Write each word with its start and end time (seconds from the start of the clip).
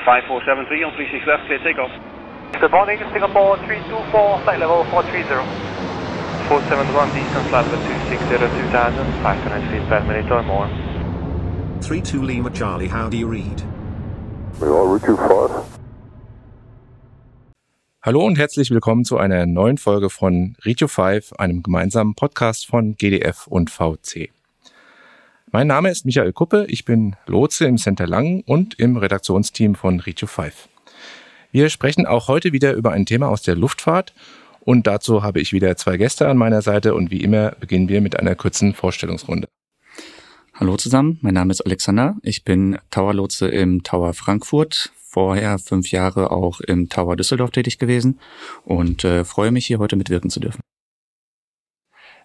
5473 0.00 0.82
on 0.84 0.92
36 0.96 1.26
left, 1.26 1.46
clear 1.46 1.62
takeoff. 1.62 1.92
Good 2.60 2.70
morning, 2.70 2.98
Singapore 3.12 3.56
324, 3.66 4.42
flight 4.42 4.58
level 4.58 4.84
430. 4.90 5.44
471 6.48 7.14
distance 7.14 7.50
level 7.52 7.78
260 7.78 8.38
2000, 8.70 9.06
500 9.22 9.70
feet 9.70 9.84
per 9.88 10.00
minute 10.04 10.30
or 10.30 10.42
more. 10.42 10.68
32 11.80 12.22
Lima 12.22 12.50
Charlie, 12.50 12.88
how 12.88 13.08
do 13.08 13.16
you 13.16 13.26
read? 13.28 13.62
We 14.60 14.68
are 14.68 14.86
route 14.86 15.04
25. 15.04 15.74
Hallo 18.02 18.20
und 18.26 18.36
herzlich 18.36 18.70
willkommen 18.70 19.04
zu 19.04 19.16
einer 19.16 19.46
neuen 19.46 19.78
Folge 19.78 20.10
von 20.10 20.56
Retio 20.62 20.88
5, 20.88 21.32
einem 21.38 21.62
gemeinsamen 21.62 22.14
Podcast 22.14 22.66
von 22.66 22.96
GDF 22.96 23.46
und 23.46 23.70
VC. 23.70 24.30
Mein 25.54 25.68
Name 25.68 25.88
ist 25.88 26.04
Michael 26.04 26.32
Kuppe, 26.32 26.66
ich 26.68 26.84
bin 26.84 27.14
Lotse 27.26 27.66
im 27.66 27.76
Center 27.76 28.08
Langen 28.08 28.40
und 28.40 28.76
im 28.80 28.96
Redaktionsteam 28.96 29.76
von 29.76 30.00
Retio 30.00 30.26
5. 30.26 30.68
Wir 31.52 31.70
sprechen 31.70 32.06
auch 32.06 32.26
heute 32.26 32.52
wieder 32.52 32.72
über 32.72 32.90
ein 32.90 33.06
Thema 33.06 33.28
aus 33.28 33.42
der 33.42 33.54
Luftfahrt 33.54 34.14
und 34.62 34.88
dazu 34.88 35.22
habe 35.22 35.40
ich 35.40 35.52
wieder 35.52 35.76
zwei 35.76 35.96
Gäste 35.96 36.26
an 36.26 36.38
meiner 36.38 36.60
Seite 36.60 36.96
und 36.96 37.12
wie 37.12 37.20
immer 37.20 37.52
beginnen 37.52 37.88
wir 37.88 38.00
mit 38.00 38.18
einer 38.18 38.34
kurzen 38.34 38.74
Vorstellungsrunde. 38.74 39.46
Hallo 40.54 40.76
zusammen, 40.76 41.20
mein 41.22 41.34
Name 41.34 41.52
ist 41.52 41.60
Alexander. 41.60 42.16
Ich 42.22 42.42
bin 42.42 42.76
Towerlotse 42.90 43.46
im 43.46 43.84
Tower 43.84 44.12
Frankfurt, 44.12 44.90
vorher 45.04 45.60
fünf 45.60 45.92
Jahre 45.92 46.32
auch 46.32 46.62
im 46.62 46.88
Tower 46.88 47.14
Düsseldorf 47.14 47.52
tätig 47.52 47.78
gewesen 47.78 48.18
und 48.64 49.04
äh, 49.04 49.24
freue 49.24 49.52
mich 49.52 49.66
hier 49.66 49.78
heute 49.78 49.94
mitwirken 49.94 50.30
zu 50.30 50.40
dürfen. 50.40 50.62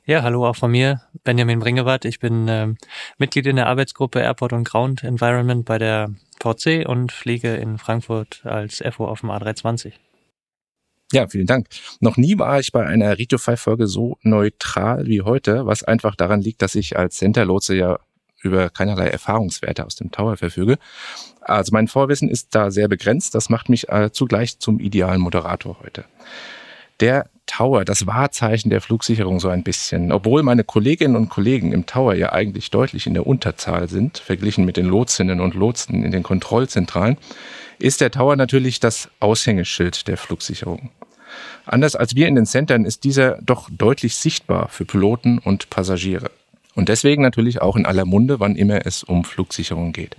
Ja, 0.10 0.24
hallo 0.24 0.48
auch 0.48 0.56
von 0.56 0.72
mir, 0.72 1.02
Benjamin 1.24 1.60
Bringewart. 1.60 2.04
Ich 2.04 2.18
bin 2.18 2.48
ähm, 2.50 2.78
Mitglied 3.20 3.48
in 3.48 3.58
der 3.58 3.68
Arbeitsgruppe 3.68 4.20
Airport 4.20 4.54
und 4.54 4.64
Ground 4.64 5.04
Environment 5.04 5.66
bei 5.66 5.78
der 5.78 6.12
VC 6.42 6.88
und 6.88 7.12
fliege 7.12 7.56
in 7.56 7.78
Frankfurt 7.78 8.42
als 8.46 8.82
FO 8.92 9.06
auf 9.06 9.22
dem 9.22 9.30
A320. 9.30 9.94
Ja, 11.12 11.28
vielen 11.28 11.48
Dank. 11.48 11.68
Noch 12.00 12.18
nie 12.18 12.38
war 12.38 12.60
ich 12.60 12.72
bei 12.72 12.86
einer 12.86 13.18
Rito 13.18 13.38
5 13.38 13.60
Folge 13.60 13.88
so 13.88 14.18
neutral 14.22 15.08
wie 15.08 15.22
heute, 15.22 15.66
was 15.66 15.84
einfach 15.84 16.16
daran 16.16 16.42
liegt, 16.42 16.62
dass 16.62 16.76
ich 16.76 16.98
als 16.98 17.18
Center-Lotse 17.18 17.76
ja 17.76 18.00
über 18.42 18.70
keinerlei 18.70 19.08
Erfahrungswerte 19.08 19.86
aus 19.86 19.96
dem 19.96 20.12
Tower 20.12 20.38
verfüge. 20.38 20.78
Also 21.42 21.72
mein 21.74 21.88
Vorwissen 21.88 22.30
ist 22.30 22.56
da 22.56 22.72
sehr 22.72 22.88
begrenzt. 22.88 23.36
Das 23.36 23.50
macht 23.50 23.70
mich 23.70 23.90
äh, 23.90 24.12
zugleich 24.12 24.60
zum 24.60 24.80
idealen 24.80 25.20
Moderator 25.20 25.80
heute. 25.82 26.06
Der 27.00 27.30
Tower, 27.50 27.84
das 27.84 28.06
Wahrzeichen 28.06 28.70
der 28.70 28.80
Flugsicherung 28.80 29.40
so 29.40 29.50
ein 29.50 29.64
bisschen. 29.64 30.12
Obwohl 30.12 30.44
meine 30.44 30.64
Kolleginnen 30.64 31.16
und 31.16 31.30
Kollegen 31.30 31.72
im 31.72 31.86
Tower 31.86 32.14
ja 32.14 32.32
eigentlich 32.32 32.70
deutlich 32.70 33.08
in 33.08 33.16
der 33.16 33.26
Unterzahl 33.26 33.90
sind, 33.90 34.20
verglichen 34.20 34.66
mit 34.66 34.78
den 34.78 34.86
Lotsinnen 34.86 35.42
und 35.42 35.56
Lotsen 35.56 36.04
in 36.04 36.12
den 36.12 36.24
Kontrollzentralen, 36.24 37.18
ist 37.80 38.02
der 38.02 38.12
Tower 38.12 38.36
natürlich 38.36 38.80
das 38.80 39.10
Aushängeschild 39.20 40.08
der 40.08 40.18
Flugsicherung. 40.18 40.92
Anders 41.66 41.96
als 41.96 42.16
wir 42.16 42.28
in 42.28 42.36
den 42.36 42.46
Centern 42.46 42.86
ist 42.86 43.04
dieser 43.04 43.42
doch 43.42 43.70
deutlich 43.72 44.16
sichtbar 44.16 44.70
für 44.70 44.86
Piloten 44.86 45.40
und 45.40 45.70
Passagiere. 45.70 46.32
Und 46.80 46.88
deswegen 46.88 47.22
natürlich 47.22 47.62
auch 47.62 47.76
in 47.76 47.86
aller 47.86 48.06
Munde, 48.06 48.40
wann 48.40 48.56
immer 48.56 48.86
es 48.86 49.04
um 49.04 49.26
Flugsicherung 49.26 49.92
geht. 49.92 50.16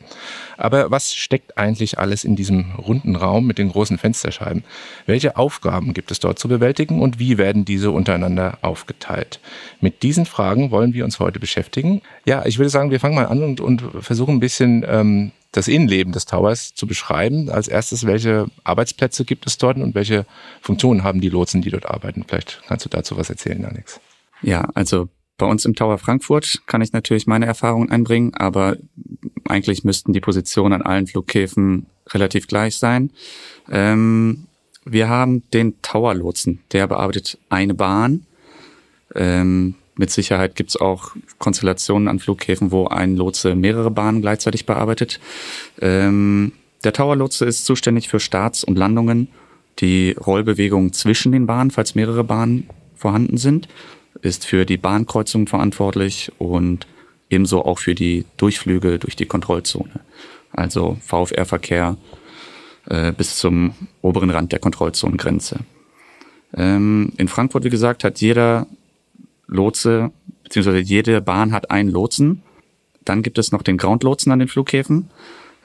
Aber 0.58 0.90
was 0.90 1.14
steckt 1.14 1.56
eigentlich 1.56 1.98
alles 1.98 2.22
in 2.22 2.36
diesem 2.36 2.72
runden 2.72 3.16
Raum 3.16 3.46
mit 3.46 3.56
den 3.56 3.70
großen 3.70 3.96
Fensterscheiben? 3.96 4.62
Welche 5.06 5.38
Aufgaben 5.38 5.94
gibt 5.94 6.10
es 6.10 6.20
dort 6.20 6.38
zu 6.38 6.48
bewältigen 6.48 7.00
und 7.00 7.18
wie 7.18 7.38
werden 7.38 7.64
diese 7.64 7.90
untereinander 7.90 8.58
aufgeteilt? 8.60 9.40
Mit 9.80 10.02
diesen 10.02 10.26
Fragen 10.26 10.70
wollen 10.70 10.92
wir 10.92 11.06
uns 11.06 11.18
heute 11.18 11.40
beschäftigen. 11.40 12.02
Ja, 12.26 12.44
ich 12.44 12.58
würde 12.58 12.68
sagen, 12.68 12.90
wir 12.90 13.00
fangen 13.00 13.14
mal 13.14 13.28
an 13.28 13.42
und, 13.42 13.62
und 13.62 13.82
versuchen 14.00 14.34
ein 14.34 14.40
bisschen 14.40 14.84
ähm, 14.86 15.32
das 15.52 15.66
Innenleben 15.66 16.12
des 16.12 16.26
Towers 16.26 16.74
zu 16.74 16.86
beschreiben. 16.86 17.48
Als 17.48 17.68
erstes, 17.68 18.04
welche 18.04 18.48
Arbeitsplätze 18.64 19.24
gibt 19.24 19.46
es 19.46 19.56
dort 19.56 19.78
und 19.78 19.94
welche 19.94 20.26
Funktionen 20.60 21.04
haben 21.04 21.22
die 21.22 21.30
Lotsen, 21.30 21.62
die 21.62 21.70
dort 21.70 21.86
arbeiten? 21.86 22.26
Vielleicht 22.28 22.60
kannst 22.68 22.84
du 22.84 22.90
dazu 22.90 23.16
was 23.16 23.30
erzählen, 23.30 23.64
Alex. 23.64 23.98
Ja, 24.42 24.68
also 24.74 25.08
bei 25.40 25.46
uns 25.46 25.64
im 25.64 25.74
Tower 25.74 25.98
Frankfurt 25.98 26.62
kann 26.66 26.82
ich 26.82 26.92
natürlich 26.92 27.26
meine 27.26 27.46
Erfahrungen 27.46 27.90
einbringen, 27.90 28.34
aber 28.34 28.76
eigentlich 29.48 29.84
müssten 29.84 30.12
die 30.12 30.20
Positionen 30.20 30.74
an 30.74 30.82
allen 30.82 31.06
Flughäfen 31.06 31.86
relativ 32.10 32.46
gleich 32.46 32.76
sein. 32.76 33.10
Ähm, 33.70 34.46
wir 34.84 35.08
haben 35.08 35.42
den 35.50 35.80
Tower-Lotsen, 35.80 36.60
der 36.72 36.86
bearbeitet 36.86 37.38
eine 37.48 37.74
Bahn. 37.74 38.26
Ähm, 39.14 39.76
mit 39.96 40.10
Sicherheit 40.10 40.56
gibt 40.56 40.70
es 40.70 40.76
auch 40.76 41.16
Konstellationen 41.38 42.08
an 42.08 42.18
Flughäfen, 42.18 42.70
wo 42.70 42.86
ein 42.86 43.16
Lotse 43.16 43.54
mehrere 43.54 43.90
Bahnen 43.90 44.20
gleichzeitig 44.20 44.66
bearbeitet. 44.66 45.20
Ähm, 45.80 46.52
der 46.84 46.92
Tower-Lotse 46.92 47.46
ist 47.46 47.64
zuständig 47.64 48.08
für 48.08 48.20
Starts 48.20 48.62
und 48.62 48.76
Landungen, 48.76 49.28
die 49.78 50.12
Rollbewegungen 50.12 50.92
zwischen 50.92 51.32
den 51.32 51.46
Bahnen, 51.46 51.70
falls 51.70 51.94
mehrere 51.94 52.24
Bahnen 52.24 52.68
vorhanden 52.94 53.38
sind 53.38 53.68
ist 54.22 54.46
für 54.46 54.66
die 54.66 54.76
Bahnkreuzung 54.76 55.46
verantwortlich 55.46 56.32
und 56.38 56.86
ebenso 57.28 57.64
auch 57.64 57.78
für 57.78 57.94
die 57.94 58.24
Durchflüge 58.36 58.98
durch 58.98 59.16
die 59.16 59.26
Kontrollzone. 59.26 60.00
Also 60.52 60.96
VFR-Verkehr 61.00 61.96
äh, 62.86 63.12
bis 63.12 63.36
zum 63.36 63.74
oberen 64.02 64.30
Rand 64.30 64.52
der 64.52 64.58
Kontrollzonengrenze. 64.58 65.60
Ähm, 66.54 67.12
in 67.16 67.28
Frankfurt, 67.28 67.64
wie 67.64 67.70
gesagt, 67.70 68.04
hat 68.04 68.20
jeder 68.20 68.66
Lotse, 69.46 70.10
beziehungsweise 70.42 70.78
jede 70.78 71.20
Bahn 71.20 71.52
hat 71.52 71.70
einen 71.70 71.90
Lotsen. 71.90 72.42
Dann 73.04 73.22
gibt 73.22 73.38
es 73.38 73.52
noch 73.52 73.62
den 73.62 73.78
Groundlotsen 73.78 74.32
an 74.32 74.40
den 74.40 74.48
Flughäfen. 74.48 75.10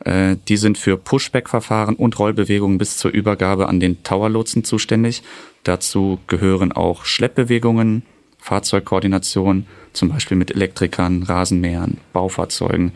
Äh, 0.03 0.35
die 0.47 0.57
sind 0.57 0.78
für 0.78 0.97
Pushback-Verfahren 0.97 1.95
und 1.95 2.19
Rollbewegungen 2.19 2.78
bis 2.78 2.97
zur 2.97 3.11
Übergabe 3.11 3.67
an 3.67 3.79
den 3.79 4.03
Tower-Lotsen 4.03 4.63
zuständig. 4.63 5.23
Dazu 5.63 6.19
gehören 6.28 6.72
auch 6.72 7.05
Schleppbewegungen, 7.05 8.03
Fahrzeugkoordination, 8.45 9.66
zum 9.91 10.09
Beispiel 10.09 10.38
mit 10.38 10.51
Elektrikern, 10.51 11.23
Rasenmähern, 11.23 11.97
Baufahrzeugen 12.13 12.91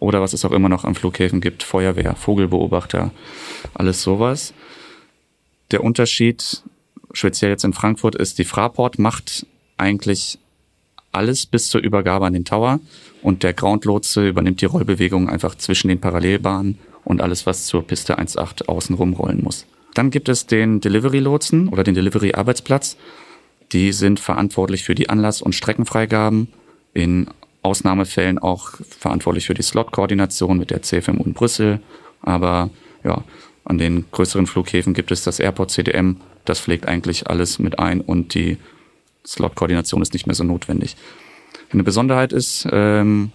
oder 0.00 0.22
was 0.22 0.32
es 0.32 0.46
auch 0.46 0.52
immer 0.52 0.70
noch 0.70 0.84
am 0.84 0.94
Flughäfen 0.94 1.42
gibt, 1.42 1.62
Feuerwehr, 1.62 2.16
Vogelbeobachter, 2.16 3.10
alles 3.74 4.00
sowas. 4.00 4.54
Der 5.72 5.84
Unterschied, 5.84 6.62
speziell 7.12 7.50
jetzt 7.50 7.64
in 7.64 7.74
Frankfurt, 7.74 8.14
ist, 8.14 8.38
die 8.38 8.44
Fraport 8.44 8.98
macht 8.98 9.46
eigentlich 9.76 10.38
alles 11.12 11.44
bis 11.44 11.68
zur 11.68 11.82
Übergabe 11.82 12.24
an 12.24 12.32
den 12.32 12.46
Tower 12.46 12.80
und 13.20 13.42
der 13.42 13.52
Groundlotse 13.52 14.26
übernimmt 14.26 14.62
die 14.62 14.66
Rollbewegung 14.66 15.28
einfach 15.28 15.54
zwischen 15.54 15.88
den 15.88 16.00
Parallelbahnen 16.00 16.78
und 17.04 17.20
alles, 17.20 17.44
was 17.44 17.66
zur 17.66 17.86
Piste 17.86 18.18
1.8 18.18 18.68
außenrum 18.68 19.12
rollen 19.12 19.44
muss. 19.44 19.66
Dann 19.92 20.10
gibt 20.10 20.30
es 20.30 20.46
den 20.46 20.80
Delivery-Lotsen 20.80 21.68
oder 21.68 21.84
den 21.84 21.94
Delivery-Arbeitsplatz. 21.94 22.96
Die 23.74 23.92
sind 23.92 24.20
verantwortlich 24.20 24.84
für 24.84 24.94
die 24.94 25.10
Anlass- 25.10 25.42
und 25.42 25.52
Streckenfreigaben, 25.52 26.46
in 26.94 27.26
Ausnahmefällen 27.62 28.38
auch 28.38 28.70
verantwortlich 28.88 29.46
für 29.46 29.54
die 29.54 29.62
Slot-Koordination 29.62 30.58
mit 30.58 30.70
der 30.70 30.82
CFM 30.82 31.20
und 31.20 31.34
Brüssel. 31.34 31.80
Aber 32.22 32.70
ja, 33.02 33.24
an 33.64 33.78
den 33.78 34.04
größeren 34.12 34.46
Flughäfen 34.46 34.94
gibt 34.94 35.10
es 35.10 35.24
das 35.24 35.40
Airport 35.40 35.72
CDM. 35.72 36.20
Das 36.44 36.60
pflegt 36.60 36.86
eigentlich 36.86 37.28
alles 37.28 37.58
mit 37.58 37.80
ein 37.80 38.00
und 38.00 38.34
die 38.34 38.58
Slot-Koordination 39.26 40.02
ist 40.02 40.12
nicht 40.12 40.26
mehr 40.26 40.36
so 40.36 40.44
notwendig. 40.44 40.96
Eine 41.72 41.82
Besonderheit 41.82 42.32
ist, 42.32 42.68
ähm, 42.70 43.32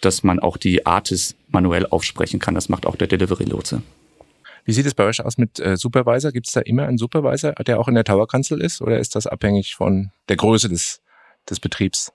dass 0.00 0.22
man 0.22 0.38
auch 0.38 0.58
die 0.58 0.86
Artis 0.86 1.34
manuell 1.48 1.86
aufsprechen 1.86 2.38
kann. 2.38 2.54
Das 2.54 2.68
macht 2.68 2.86
auch 2.86 2.94
der 2.94 3.08
Delivery-Lotse. 3.08 3.82
Wie 4.66 4.72
sieht 4.72 4.84
es 4.84 4.94
bei 4.94 5.04
euch 5.04 5.24
aus 5.24 5.38
mit 5.38 5.60
äh, 5.60 5.76
Supervisor? 5.76 6.32
Gibt 6.32 6.48
es 6.48 6.52
da 6.52 6.60
immer 6.60 6.86
einen 6.86 6.98
Supervisor, 6.98 7.52
der 7.52 7.78
auch 7.78 7.86
in 7.86 7.94
der 7.94 8.02
Tower-Kanzel 8.02 8.60
ist 8.60 8.82
oder 8.82 8.98
ist 8.98 9.14
das 9.14 9.28
abhängig 9.28 9.76
von 9.76 10.10
der 10.28 10.36
Größe 10.36 10.68
des, 10.68 11.00
des 11.48 11.60
Betriebs? 11.60 12.12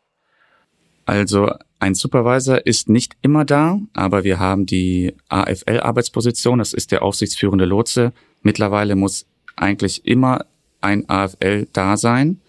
Also 1.06 1.50
ein 1.80 1.96
Supervisor 1.96 2.66
ist 2.66 2.90
nicht 2.90 3.16
immer 3.22 3.46
da, 3.46 3.80
aber 3.94 4.26
wir 4.26 4.38
haben 4.38 4.66
die 4.66 5.16
AFL-Arbeitsposition, 5.30 6.60
das 6.60 6.74
ist 6.74 6.92
der 6.92 7.04
aufsichtsführende 7.04 7.64
Lotse. 7.64 8.12
Mittlerweile 8.42 8.96
muss 8.96 9.26
eigentlich 9.56 10.06
immer 10.06 10.46
ein 10.82 11.10
AFL 11.10 11.68
da 11.72 11.96
sein. 11.96 12.42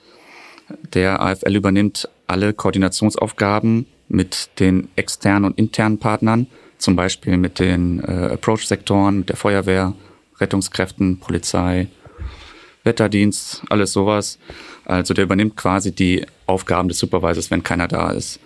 Der 0.94 1.20
AFL 1.20 1.54
übernimmt 1.54 2.08
alle 2.26 2.52
Koordinationsaufgaben 2.54 3.86
mit 4.08 4.50
den 4.58 4.88
externen 4.96 5.44
und 5.44 5.58
internen 5.58 5.98
Partnern 5.98 6.48
zum 6.82 6.96
Beispiel 6.96 7.36
mit 7.36 7.58
den 7.58 8.00
äh, 8.00 8.32
Approach-Sektoren, 8.32 9.20
mit 9.20 9.28
der 9.28 9.36
Feuerwehr, 9.36 9.94
Rettungskräften, 10.40 11.20
Polizei, 11.20 11.88
Wetterdienst, 12.84 13.62
alles 13.68 13.92
sowas. 13.92 14.38
Also 14.84 15.14
der 15.14 15.24
übernimmt 15.24 15.56
quasi 15.56 15.92
die 15.92 16.26
Aufgaben 16.46 16.88
des 16.88 16.98
Supervisors, 16.98 17.50
wenn 17.50 17.62
keiner 17.62 17.86
da 17.88 18.10
ist. 18.10 18.40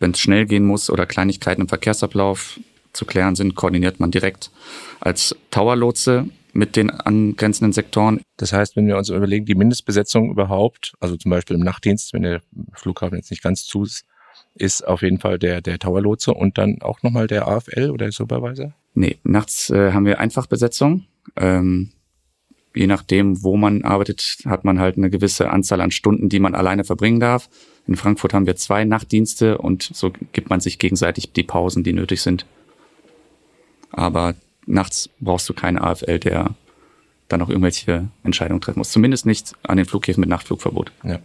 Wenn 0.00 0.10
es 0.10 0.18
schnell 0.18 0.46
gehen 0.46 0.64
muss 0.64 0.90
oder 0.90 1.06
Kleinigkeiten 1.06 1.62
im 1.62 1.68
Verkehrsablauf 1.68 2.58
zu 2.92 3.04
klären 3.04 3.36
sind, 3.36 3.54
koordiniert 3.54 4.00
man 4.00 4.10
direkt 4.10 4.50
als 4.98 5.36
Towerlotse 5.50 6.26
mit 6.52 6.74
den 6.74 6.90
angrenzenden 6.90 7.72
Sektoren. 7.72 8.20
Das 8.36 8.52
heißt, 8.52 8.74
wenn 8.74 8.88
wir 8.88 8.96
uns 8.96 9.10
überlegen, 9.10 9.46
die 9.46 9.54
Mindestbesetzung 9.54 10.30
überhaupt, 10.30 10.94
also 10.98 11.16
zum 11.16 11.30
Beispiel 11.30 11.56
im 11.56 11.62
Nachtdienst, 11.62 12.12
wenn 12.12 12.22
der 12.22 12.42
Flughafen 12.72 13.16
jetzt 13.16 13.30
nicht 13.30 13.42
ganz 13.44 13.64
zu 13.64 13.84
ist, 13.84 14.04
ist 14.54 14.86
auf 14.86 15.02
jeden 15.02 15.18
Fall 15.18 15.38
der, 15.38 15.60
der 15.60 15.78
Tower-Lotse 15.78 16.34
und 16.34 16.58
dann 16.58 16.82
auch 16.82 17.02
nochmal 17.02 17.26
der 17.26 17.48
AFL 17.48 17.90
oder 17.90 18.06
der 18.06 18.12
Supervisor? 18.12 18.72
Nee, 18.94 19.18
nachts 19.22 19.70
äh, 19.70 19.92
haben 19.92 20.04
wir 20.04 20.20
Einfachbesetzung. 20.20 21.04
Ähm, 21.36 21.90
je 22.74 22.86
nachdem, 22.86 23.42
wo 23.42 23.56
man 23.56 23.82
arbeitet, 23.82 24.38
hat 24.44 24.64
man 24.64 24.78
halt 24.78 24.96
eine 24.96 25.10
gewisse 25.10 25.50
Anzahl 25.50 25.80
an 25.80 25.90
Stunden, 25.90 26.28
die 26.28 26.40
man 26.40 26.54
alleine 26.54 26.84
verbringen 26.84 27.20
darf. 27.20 27.48
In 27.86 27.96
Frankfurt 27.96 28.34
haben 28.34 28.46
wir 28.46 28.56
zwei 28.56 28.84
Nachtdienste 28.84 29.58
und 29.58 29.82
so 29.82 30.12
gibt 30.32 30.50
man 30.50 30.60
sich 30.60 30.78
gegenseitig 30.78 31.32
die 31.32 31.42
Pausen, 31.42 31.82
die 31.82 31.92
nötig 31.92 32.22
sind. 32.22 32.46
Aber 33.90 34.34
nachts 34.66 35.10
brauchst 35.20 35.48
du 35.48 35.54
keinen 35.54 35.78
AFL, 35.78 36.18
der 36.20 36.54
dann 37.28 37.42
auch 37.42 37.48
irgendwelche 37.48 38.08
Entscheidungen 38.22 38.60
treffen 38.60 38.78
muss. 38.78 38.90
Zumindest 38.90 39.26
nicht 39.26 39.54
an 39.62 39.76
den 39.76 39.86
Flughäfen 39.86 40.20
mit 40.20 40.28
Nachtflugverbot. 40.28 40.92
Ja. 41.04 41.18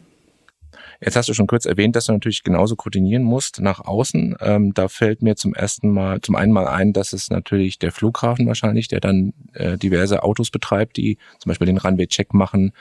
Jetzt 1.01 1.15
hast 1.15 1.29
du 1.29 1.33
schon 1.33 1.47
kurz 1.47 1.65
erwähnt, 1.65 1.95
dass 1.95 2.05
du 2.05 2.13
natürlich 2.13 2.43
genauso 2.43 2.75
koordinieren 2.75 3.23
musst 3.23 3.61
nach 3.61 3.79
außen. 3.79 4.35
Ähm, 4.39 4.73
da 4.73 4.87
fällt 4.87 5.21
mir 5.21 5.35
zum 5.35 5.53
ersten 5.53 5.89
Mal, 5.89 6.21
zum 6.21 6.35
einen 6.35 6.51
mal 6.51 6.67
ein, 6.67 6.93
dass 6.93 7.13
es 7.13 7.29
natürlich 7.29 7.79
der 7.79 7.91
Flughafen 7.91 8.47
wahrscheinlich, 8.47 8.87
der 8.87 8.99
dann 8.99 9.33
äh, 9.53 9.77
diverse 9.77 10.23
Autos 10.23 10.51
betreibt, 10.51 10.97
die 10.97 11.17
zum 11.39 11.49
Beispiel 11.49 11.67
den 11.67 11.77
Runway-Check 11.77 12.33
machen. 12.33 12.73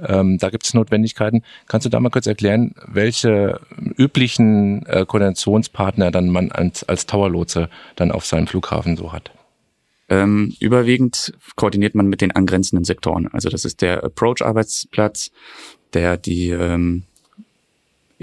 Ähm, 0.00 0.38
da 0.38 0.50
gibt 0.50 0.64
es 0.64 0.74
Notwendigkeiten. 0.74 1.42
Kannst 1.68 1.84
du 1.84 1.90
da 1.90 2.00
mal 2.00 2.10
kurz 2.10 2.26
erklären, 2.26 2.74
welche 2.86 3.60
üblichen 3.96 4.84
äh, 4.86 5.06
Koordinationspartner 5.06 6.10
dann 6.10 6.28
man 6.28 6.50
als, 6.50 6.84
als 6.84 7.06
Towerlotse 7.06 7.68
dann 7.96 8.10
auf 8.10 8.26
seinem 8.26 8.46
Flughafen 8.46 8.96
so 8.96 9.12
hat? 9.12 9.30
Ähm, 10.08 10.54
überwiegend 10.60 11.32
koordiniert 11.56 11.94
man 11.94 12.06
mit 12.06 12.20
den 12.20 12.32
angrenzenden 12.32 12.84
Sektoren. 12.84 13.28
Also 13.28 13.48
das 13.48 13.64
ist 13.64 13.80
der 13.80 14.04
Approach-Arbeitsplatz, 14.04 15.30
der 15.94 16.16
die 16.16 16.50
ähm, 16.50 17.04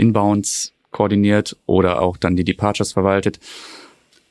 Inbounds 0.01 0.73
koordiniert 0.91 1.55
oder 1.65 2.01
auch 2.01 2.17
dann 2.17 2.35
die 2.35 2.43
Departures 2.43 2.93
verwaltet. 2.93 3.39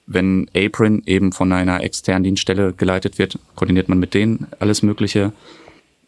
Wenn 0.06 0.50
Apron 0.54 1.02
eben 1.06 1.32
von 1.32 1.52
einer 1.52 1.82
externen 1.82 2.24
Dienststelle 2.24 2.72
geleitet 2.72 3.18
wird, 3.18 3.38
koordiniert 3.54 3.88
man 3.88 3.98
mit 3.98 4.12
denen 4.12 4.48
alles 4.58 4.82
Mögliche. 4.82 5.32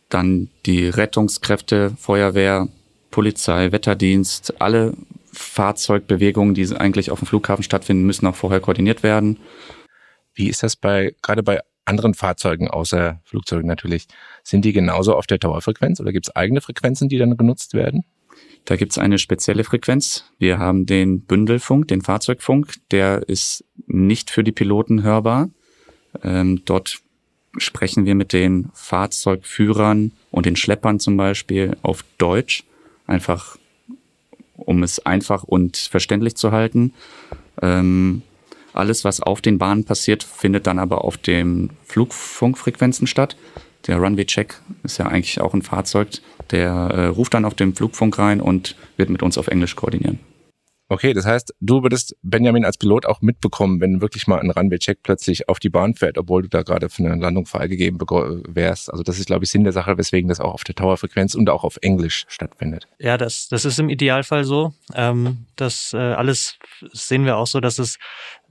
Dann 0.08 0.48
die 0.66 0.88
Rettungskräfte, 0.88 1.92
Feuerwehr, 1.98 2.68
Polizei, 3.10 3.72
Wetterdienst, 3.72 4.60
alle 4.60 4.94
Fahrzeugbewegungen, 5.32 6.54
die 6.54 6.76
eigentlich 6.76 7.10
auf 7.10 7.20
dem 7.20 7.26
Flughafen 7.26 7.62
stattfinden, 7.62 8.04
müssen 8.04 8.26
auch 8.26 8.34
vorher 8.34 8.60
koordiniert 8.60 9.02
werden. 9.02 9.38
Wie 10.34 10.48
ist 10.48 10.62
das 10.62 10.76
bei, 10.76 11.14
gerade 11.22 11.42
bei 11.42 11.60
anderen 11.84 12.14
Fahrzeugen 12.14 12.68
außer 12.68 13.20
Flugzeugen 13.24 13.68
natürlich? 13.68 14.08
Sind 14.42 14.64
die 14.64 14.72
genauso 14.72 15.14
auf 15.14 15.26
der 15.26 15.38
Towerfrequenz 15.38 16.00
oder 16.00 16.12
gibt 16.12 16.26
es 16.26 16.36
eigene 16.36 16.60
Frequenzen, 16.60 17.08
die 17.08 17.18
dann 17.18 17.36
genutzt 17.36 17.74
werden? 17.74 18.04
Da 18.64 18.76
gibt 18.76 18.92
es 18.92 18.98
eine 18.98 19.18
spezielle 19.18 19.64
Frequenz. 19.64 20.24
Wir 20.38 20.58
haben 20.58 20.86
den 20.86 21.20
Bündelfunk, 21.20 21.88
den 21.88 22.02
Fahrzeugfunk. 22.02 22.74
Der 22.90 23.28
ist 23.28 23.64
nicht 23.86 24.30
für 24.30 24.44
die 24.44 24.52
Piloten 24.52 25.02
hörbar. 25.02 25.50
Ähm, 26.22 26.62
dort 26.64 27.00
sprechen 27.56 28.06
wir 28.06 28.14
mit 28.14 28.32
den 28.32 28.70
Fahrzeugführern 28.72 30.12
und 30.30 30.46
den 30.46 30.56
Schleppern 30.56 31.00
zum 31.00 31.16
Beispiel 31.16 31.76
auf 31.82 32.04
Deutsch, 32.18 32.64
einfach 33.06 33.58
um 34.56 34.82
es 34.82 35.04
einfach 35.04 35.42
und 35.42 35.76
verständlich 35.76 36.36
zu 36.36 36.52
halten. 36.52 36.94
Ähm, 37.60 38.22
alles, 38.72 39.04
was 39.04 39.20
auf 39.20 39.40
den 39.40 39.58
Bahnen 39.58 39.84
passiert, 39.84 40.22
findet 40.22 40.66
dann 40.66 40.78
aber 40.78 41.04
auf 41.04 41.16
den 41.16 41.70
Flugfunkfrequenzen 41.84 43.06
statt. 43.06 43.36
Der 43.86 43.98
Runway-Check 43.98 44.60
ist 44.84 44.98
ja 44.98 45.06
eigentlich 45.06 45.40
auch 45.40 45.54
ein 45.54 45.62
Fahrzeug, 45.62 46.08
der 46.50 46.70
äh, 46.70 47.06
ruft 47.06 47.34
dann 47.34 47.44
auf 47.44 47.54
dem 47.54 47.74
Flugfunk 47.74 48.18
rein 48.18 48.40
und 48.40 48.76
wird 48.96 49.10
mit 49.10 49.22
uns 49.22 49.38
auf 49.38 49.48
Englisch 49.48 49.76
koordinieren. 49.76 50.20
Okay, 50.92 51.14
das 51.14 51.24
heißt, 51.24 51.54
du 51.60 51.82
würdest 51.82 52.16
Benjamin 52.22 52.66
als 52.66 52.76
Pilot 52.76 53.06
auch 53.06 53.22
mitbekommen, 53.22 53.80
wenn 53.80 54.02
wirklich 54.02 54.26
mal 54.26 54.40
ein 54.40 54.50
Runway-Check 54.50 54.98
plötzlich 55.02 55.48
auf 55.48 55.58
die 55.58 55.70
Bahn 55.70 55.94
fährt, 55.94 56.18
obwohl 56.18 56.42
du 56.42 56.48
da 56.48 56.62
gerade 56.62 56.90
für 56.90 57.02
eine 57.02 57.14
Landung 57.14 57.46
freigegeben 57.46 57.98
wärst. 57.98 58.90
Also 58.90 59.02
das 59.02 59.18
ist, 59.18 59.24
glaube 59.24 59.44
ich, 59.44 59.50
Sinn 59.50 59.64
der 59.64 59.72
Sache, 59.72 59.96
weswegen 59.96 60.28
das 60.28 60.38
auch 60.38 60.52
auf 60.52 60.64
der 60.64 60.74
Tower-Frequenz 60.74 61.34
und 61.34 61.48
auch 61.48 61.64
auf 61.64 61.78
Englisch 61.80 62.26
stattfindet. 62.28 62.88
Ja, 62.98 63.16
das, 63.16 63.48
das 63.48 63.64
ist 63.64 63.78
im 63.78 63.88
Idealfall 63.88 64.44
so. 64.44 64.74
Ähm, 64.94 65.46
das 65.56 65.94
äh, 65.94 65.96
alles 65.96 66.58
sehen 66.92 67.24
wir 67.24 67.38
auch 67.38 67.46
so, 67.46 67.60
dass 67.60 67.78
es 67.78 67.98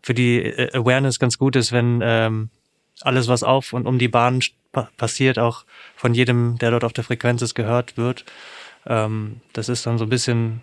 für 0.01 0.15
die 0.15 0.39
äh, 0.39 0.75
Awareness 0.75 1.19
ganz 1.19 1.37
gut 1.37 1.55
ist, 1.55 1.71
wenn 1.71 2.01
ähm, 2.03 2.49
alles, 3.01 3.27
was 3.27 3.43
auf 3.43 3.73
und 3.73 3.85
um 3.85 3.99
die 3.99 4.07
Bahn 4.07 4.41
passiert, 4.71 5.39
auch 5.39 5.65
von 5.95 6.13
jedem, 6.13 6.57
der 6.57 6.71
dort 6.71 6.83
auf 6.83 6.93
der 6.93 7.03
Frequenz 7.03 7.41
ist, 7.41 7.55
gehört 7.55 7.97
wird. 7.97 8.25
Ähm, 8.85 9.41
das 9.53 9.69
ist 9.69 9.85
dann 9.85 9.97
so 9.97 10.05
ein 10.05 10.09
bisschen 10.09 10.61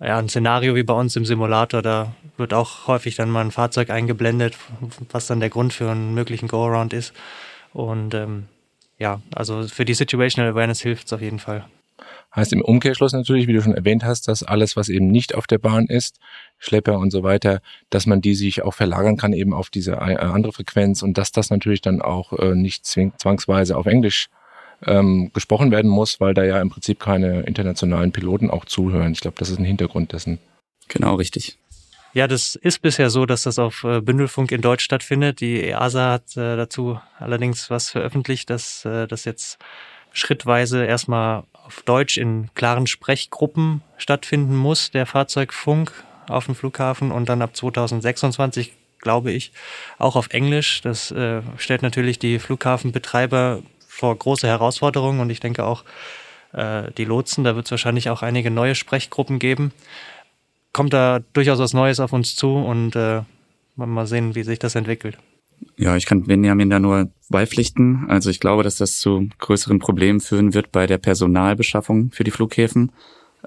ja, 0.00 0.18
ein 0.18 0.28
Szenario 0.28 0.74
wie 0.74 0.82
bei 0.82 0.94
uns 0.94 1.16
im 1.16 1.24
Simulator. 1.24 1.82
Da 1.82 2.12
wird 2.36 2.52
auch 2.52 2.86
häufig 2.86 3.16
dann 3.16 3.30
mal 3.30 3.44
ein 3.44 3.50
Fahrzeug 3.50 3.90
eingeblendet, 3.90 4.56
was 5.10 5.26
dann 5.26 5.40
der 5.40 5.50
Grund 5.50 5.72
für 5.72 5.90
einen 5.90 6.14
möglichen 6.14 6.48
Go-Around 6.48 6.92
ist. 6.92 7.14
Und 7.72 8.14
ähm, 8.14 8.48
ja, 8.98 9.20
also 9.34 9.66
für 9.68 9.84
die 9.84 9.94
Situational 9.94 10.52
Awareness 10.52 10.80
hilft 10.80 11.06
es 11.06 11.12
auf 11.12 11.20
jeden 11.20 11.38
Fall. 11.38 11.64
Heißt 12.36 12.52
im 12.52 12.60
Umkehrschluss 12.60 13.14
natürlich, 13.14 13.46
wie 13.46 13.54
du 13.54 13.62
schon 13.62 13.74
erwähnt 13.74 14.04
hast, 14.04 14.28
dass 14.28 14.42
alles, 14.42 14.76
was 14.76 14.90
eben 14.90 15.10
nicht 15.10 15.34
auf 15.34 15.46
der 15.46 15.58
Bahn 15.58 15.86
ist, 15.86 16.18
Schlepper 16.58 16.98
und 16.98 17.10
so 17.10 17.22
weiter, 17.22 17.60
dass 17.88 18.06
man 18.06 18.20
die 18.20 18.34
sich 18.34 18.62
auch 18.62 18.74
verlagern 18.74 19.16
kann 19.16 19.32
eben 19.32 19.54
auf 19.54 19.70
diese 19.70 19.92
äh, 19.92 20.16
andere 20.16 20.52
Frequenz 20.52 21.02
und 21.02 21.16
dass 21.16 21.32
das 21.32 21.48
natürlich 21.48 21.80
dann 21.80 22.02
auch 22.02 22.34
äh, 22.34 22.54
nicht 22.54 22.84
zwangsweise 22.84 23.76
auf 23.76 23.86
Englisch 23.86 24.28
ähm, 24.84 25.30
gesprochen 25.32 25.70
werden 25.70 25.90
muss, 25.90 26.20
weil 26.20 26.34
da 26.34 26.44
ja 26.44 26.60
im 26.60 26.68
Prinzip 26.68 27.00
keine 27.00 27.40
internationalen 27.42 28.12
Piloten 28.12 28.50
auch 28.50 28.66
zuhören. 28.66 29.12
Ich 29.12 29.20
glaube, 29.20 29.36
das 29.38 29.48
ist 29.48 29.58
ein 29.58 29.64
Hintergrund 29.64 30.12
dessen. 30.12 30.38
Genau, 30.88 31.14
richtig. 31.14 31.58
Ja, 32.12 32.26
das 32.26 32.54
ist 32.54 32.80
bisher 32.80 33.10
so, 33.10 33.26
dass 33.26 33.42
das 33.42 33.58
auf 33.58 33.84
äh, 33.84 34.00
Bündelfunk 34.00 34.52
in 34.52 34.62
Deutsch 34.62 34.84
stattfindet. 34.84 35.40
Die 35.40 35.60
EASA 35.62 36.12
hat 36.12 36.36
äh, 36.36 36.56
dazu 36.56 36.98
allerdings 37.18 37.70
was 37.70 37.90
veröffentlicht, 37.90 38.48
dass 38.48 38.84
äh, 38.84 39.06
das 39.06 39.24
jetzt 39.24 39.58
schrittweise 40.12 40.84
erstmal 40.84 41.44
auf 41.66 41.82
Deutsch 41.82 42.16
in 42.16 42.48
klaren 42.54 42.86
Sprechgruppen 42.86 43.82
stattfinden 43.96 44.54
muss, 44.54 44.92
der 44.92 45.04
Fahrzeugfunk 45.04 45.92
auf 46.28 46.46
dem 46.46 46.54
Flughafen 46.54 47.10
und 47.10 47.28
dann 47.28 47.42
ab 47.42 47.56
2026, 47.56 48.72
glaube 49.00 49.32
ich, 49.32 49.52
auch 49.98 50.16
auf 50.16 50.30
Englisch. 50.30 50.80
Das 50.82 51.10
äh, 51.10 51.42
stellt 51.56 51.82
natürlich 51.82 52.18
die 52.18 52.38
Flughafenbetreiber 52.38 53.62
vor 53.88 54.16
große 54.16 54.46
Herausforderungen 54.46 55.20
und 55.20 55.30
ich 55.30 55.40
denke 55.40 55.64
auch 55.64 55.84
äh, 56.52 56.92
die 56.96 57.04
Lotsen, 57.04 57.44
da 57.44 57.56
wird 57.56 57.66
es 57.66 57.70
wahrscheinlich 57.70 58.10
auch 58.10 58.22
einige 58.22 58.50
neue 58.50 58.74
Sprechgruppen 58.74 59.38
geben. 59.38 59.72
Kommt 60.72 60.92
da 60.92 61.20
durchaus 61.32 61.58
was 61.58 61.72
Neues 61.72 62.00
auf 62.00 62.12
uns 62.12 62.36
zu 62.36 62.54
und 62.56 62.94
äh, 62.94 63.22
mal 63.74 64.06
sehen, 64.06 64.34
wie 64.34 64.42
sich 64.42 64.58
das 64.58 64.74
entwickelt. 64.74 65.18
Ja, 65.76 65.96
ich 65.96 66.06
kann 66.06 66.24
Benjamin 66.24 66.70
da 66.70 66.78
nur 66.78 67.10
beipflichten. 67.28 68.06
Also 68.08 68.30
ich 68.30 68.40
glaube, 68.40 68.62
dass 68.62 68.76
das 68.76 68.98
zu 68.98 69.28
größeren 69.38 69.78
Problemen 69.78 70.20
führen 70.20 70.54
wird 70.54 70.72
bei 70.72 70.86
der 70.86 70.98
Personalbeschaffung 70.98 72.10
für 72.12 72.24
die 72.24 72.30
Flughäfen. 72.30 72.92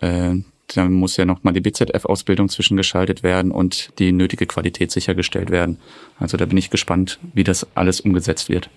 Äh, 0.02 0.36
da 0.76 0.88
muss 0.88 1.18
ja 1.18 1.26
nochmal 1.26 1.54
die 1.54 1.62
BZF-Ausbildung 1.62 2.50
zwischengeschaltet 2.50 3.24
werden 3.24 3.52
und 3.52 3.98
die 4.00 4.12
nötige 4.12 4.46
Qualität 4.46 4.92
sichergestellt 4.92 5.50
werden. 5.50 5.80
Also 6.20 6.38
da 6.38 6.46
bin 6.46 6.58
ich 6.58 6.70
gespannt, 6.70 7.20
wie 7.34 7.44
das 7.44 7.68
alles 7.76 8.02
umgesetzt 8.02 8.50
wird. 8.50 8.70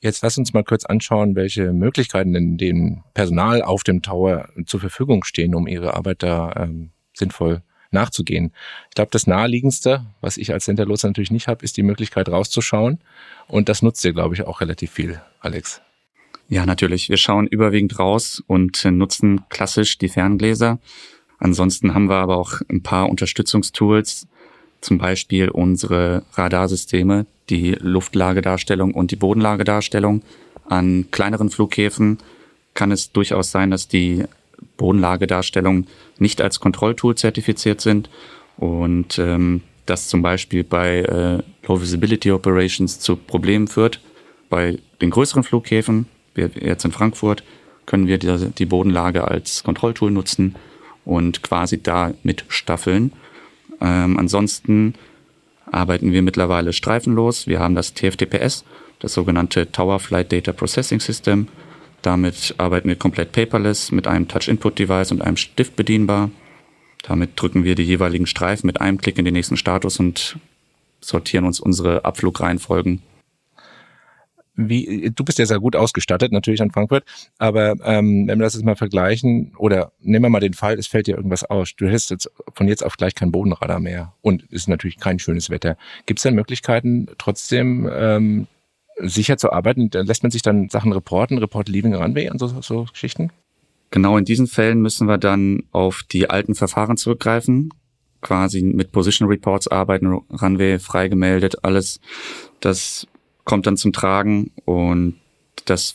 Jetzt 0.00 0.22
lass 0.22 0.36
uns 0.36 0.52
mal 0.52 0.64
kurz 0.64 0.84
anschauen, 0.84 1.36
welche 1.36 1.72
Möglichkeiten 1.72 2.32
denn 2.32 2.56
dem 2.56 3.04
Personal 3.14 3.62
auf 3.62 3.84
dem 3.84 4.02
Tower 4.02 4.48
zur 4.66 4.80
Verfügung 4.80 5.22
stehen, 5.22 5.54
um 5.54 5.68
ihre 5.68 5.94
Arbeit 5.94 6.24
da 6.24 6.52
ähm, 6.56 6.90
sinnvoll 7.14 7.62
nachzugehen. 7.92 8.52
Ich 8.88 8.94
glaube, 8.94 9.10
das 9.10 9.26
naheliegendste, 9.26 10.06
was 10.20 10.36
ich 10.36 10.52
als 10.52 10.64
Centerloser 10.64 11.08
natürlich 11.08 11.30
nicht 11.30 11.48
habe, 11.48 11.64
ist 11.64 11.76
die 11.76 11.82
Möglichkeit 11.82 12.28
rauszuschauen. 12.28 13.00
Und 13.48 13.68
das 13.68 13.82
nutzt 13.82 14.04
ihr, 14.04 14.12
glaube 14.12 14.34
ich, 14.34 14.44
auch 14.44 14.60
relativ 14.60 14.92
viel, 14.92 15.20
Alex. 15.40 15.80
Ja, 16.48 16.66
natürlich. 16.66 17.08
Wir 17.08 17.16
schauen 17.16 17.46
überwiegend 17.46 17.98
raus 17.98 18.42
und 18.46 18.84
nutzen 18.84 19.42
klassisch 19.48 19.98
die 19.98 20.08
Ferngläser. 20.08 20.78
Ansonsten 21.38 21.94
haben 21.94 22.08
wir 22.08 22.16
aber 22.16 22.36
auch 22.36 22.60
ein 22.68 22.82
paar 22.82 23.08
Unterstützungstools, 23.08 24.28
zum 24.80 24.98
Beispiel 24.98 25.48
unsere 25.48 26.24
Radarsysteme, 26.34 27.26
die 27.48 27.72
Luftlagedarstellung 27.72 28.92
und 28.92 29.10
die 29.10 29.16
Bodenlagedarstellung. 29.16 30.22
An 30.68 31.06
kleineren 31.10 31.50
Flughäfen 31.50 32.18
kann 32.74 32.92
es 32.92 33.12
durchaus 33.12 33.50
sein, 33.50 33.70
dass 33.70 33.88
die 33.88 34.24
Bodenlagedarstellung 34.82 35.86
nicht 36.18 36.42
als 36.42 36.58
Kontrolltool 36.58 37.14
zertifiziert 37.14 37.80
sind 37.80 38.10
und 38.56 39.16
ähm, 39.20 39.62
das 39.86 40.08
zum 40.08 40.22
Beispiel 40.22 40.64
bei 40.64 41.02
äh, 41.02 41.42
Low 41.66 41.80
Visibility 41.80 42.32
Operations 42.32 42.98
zu 42.98 43.14
Problemen 43.14 43.68
führt. 43.68 44.00
Bei 44.50 44.78
den 45.00 45.10
größeren 45.10 45.44
Flughäfen, 45.44 46.06
wir 46.34 46.50
jetzt 46.60 46.84
in 46.84 46.90
Frankfurt, 46.90 47.44
können 47.86 48.08
wir 48.08 48.18
die, 48.18 48.50
die 48.58 48.66
Bodenlage 48.66 49.22
als 49.28 49.62
Kontrolltool 49.62 50.10
nutzen 50.10 50.56
und 51.04 51.44
quasi 51.44 51.80
da 51.80 52.12
mitstaffeln. 52.24 53.12
Ähm, 53.80 54.18
ansonsten 54.18 54.94
arbeiten 55.70 56.10
wir 56.10 56.22
mittlerweile 56.22 56.72
streifenlos. 56.72 57.46
Wir 57.46 57.60
haben 57.60 57.76
das 57.76 57.94
TFTPS, 57.94 58.64
das 58.98 59.14
sogenannte 59.14 59.70
Tower 59.70 60.00
Flight 60.00 60.32
Data 60.32 60.52
Processing 60.52 60.98
System. 60.98 61.46
Damit 62.02 62.56
arbeiten 62.58 62.88
wir 62.88 62.96
komplett 62.96 63.32
paperless 63.32 63.92
mit 63.92 64.06
einem 64.06 64.28
Touch-Input-Device 64.28 65.12
und 65.12 65.22
einem 65.22 65.36
Stift 65.36 65.76
bedienbar. 65.76 66.30
Damit 67.02 67.30
drücken 67.36 67.64
wir 67.64 67.74
die 67.74 67.84
jeweiligen 67.84 68.26
Streifen 68.26 68.66
mit 68.66 68.80
einem 68.80 68.98
Klick 68.98 69.18
in 69.18 69.24
den 69.24 69.34
nächsten 69.34 69.56
Status 69.56 69.98
und 69.98 70.36
sortieren 71.00 71.44
uns 71.44 71.60
unsere 71.60 72.04
Abflugreihenfolgen. 72.04 73.02
Wie, 74.54 75.10
du 75.14 75.24
bist 75.24 75.38
ja 75.38 75.46
sehr 75.46 75.60
gut 75.60 75.76
ausgestattet, 75.76 76.30
natürlich 76.30 76.60
an 76.60 76.70
Frankfurt, 76.70 77.04
aber 77.38 77.74
ähm, 77.84 78.28
wenn 78.28 78.38
wir 78.38 78.44
das 78.44 78.52
jetzt 78.52 78.64
mal 78.64 78.76
vergleichen, 78.76 79.52
oder 79.56 79.92
nehmen 80.00 80.26
wir 80.26 80.28
mal 80.28 80.40
den 80.40 80.52
Fall, 80.52 80.78
es 80.78 80.86
fällt 80.86 81.06
dir 81.06 81.16
irgendwas 81.16 81.42
aus. 81.44 81.74
Du 81.74 81.86
hättest 81.86 82.10
jetzt 82.10 82.30
von 82.52 82.68
jetzt 82.68 82.84
auf 82.84 82.98
gleich 82.98 83.14
kein 83.14 83.32
Bodenradar 83.32 83.80
mehr 83.80 84.12
und 84.20 84.42
ist 84.50 84.68
natürlich 84.68 84.98
kein 84.98 85.18
schönes 85.18 85.48
Wetter. 85.48 85.78
Gibt 86.04 86.18
es 86.18 86.24
denn 86.24 86.34
Möglichkeiten, 86.34 87.08
trotzdem 87.16 87.88
ähm, 87.90 88.46
sicher 89.02 89.36
zu 89.36 89.52
arbeiten? 89.52 89.90
Lässt 89.92 90.22
man 90.22 90.30
sich 90.30 90.42
dann 90.42 90.68
Sachen 90.68 90.92
reporten, 90.92 91.38
Report 91.38 91.68
Leaving 91.68 91.94
Runway 91.94 92.30
und 92.30 92.38
so, 92.38 92.48
so 92.60 92.84
Geschichten? 92.84 93.30
Genau 93.90 94.16
in 94.16 94.24
diesen 94.24 94.46
Fällen 94.46 94.80
müssen 94.80 95.06
wir 95.06 95.18
dann 95.18 95.64
auf 95.72 96.02
die 96.10 96.30
alten 96.30 96.54
Verfahren 96.54 96.96
zurückgreifen, 96.96 97.70
quasi 98.22 98.62
mit 98.62 98.90
Position 98.90 99.28
Reports 99.28 99.68
arbeiten, 99.68 100.06
Runway 100.12 100.78
freigemeldet, 100.78 101.62
alles. 101.64 102.00
Das 102.60 103.06
kommt 103.44 103.66
dann 103.66 103.76
zum 103.76 103.92
Tragen 103.92 104.50
und 104.64 105.16
das 105.66 105.94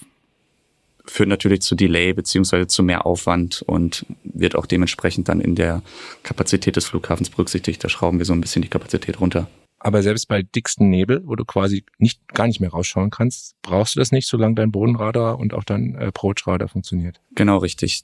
führt 1.05 1.29
natürlich 1.29 1.61
zu 1.61 1.75
Delay 1.75 2.13
beziehungsweise 2.13 2.67
zu 2.67 2.83
mehr 2.83 3.05
Aufwand 3.05 3.63
und 3.65 4.05
wird 4.23 4.55
auch 4.55 4.65
dementsprechend 4.65 5.29
dann 5.29 5.39
in 5.39 5.55
der 5.55 5.81
Kapazität 6.23 6.75
des 6.75 6.85
Flughafens 6.85 7.29
berücksichtigt. 7.29 7.83
Da 7.83 7.89
schrauben 7.89 8.19
wir 8.19 8.25
so 8.25 8.33
ein 8.33 8.41
bisschen 8.41 8.61
die 8.61 8.67
Kapazität 8.67 9.19
runter. 9.19 9.47
Aber 9.79 10.01
selbst 10.01 10.27
bei 10.27 10.41
dicksten 10.41 10.89
Nebel, 10.89 11.21
wo 11.25 11.35
du 11.35 11.45
quasi 11.45 11.83
nicht, 11.99 12.33
gar 12.33 12.47
nicht 12.47 12.59
mehr 12.59 12.71
rausschauen 12.71 13.11
kannst, 13.11 13.55
brauchst 13.61 13.95
du 13.95 13.99
das 13.99 14.11
nicht, 14.11 14.27
solange 14.27 14.55
dein 14.55 14.71
Bodenradar 14.71 15.37
und 15.37 15.53
auch 15.53 15.63
dein 15.63 15.95
Approach-Radar 15.95 16.67
funktioniert. 16.67 17.21
Genau, 17.35 17.57
richtig. 17.57 18.03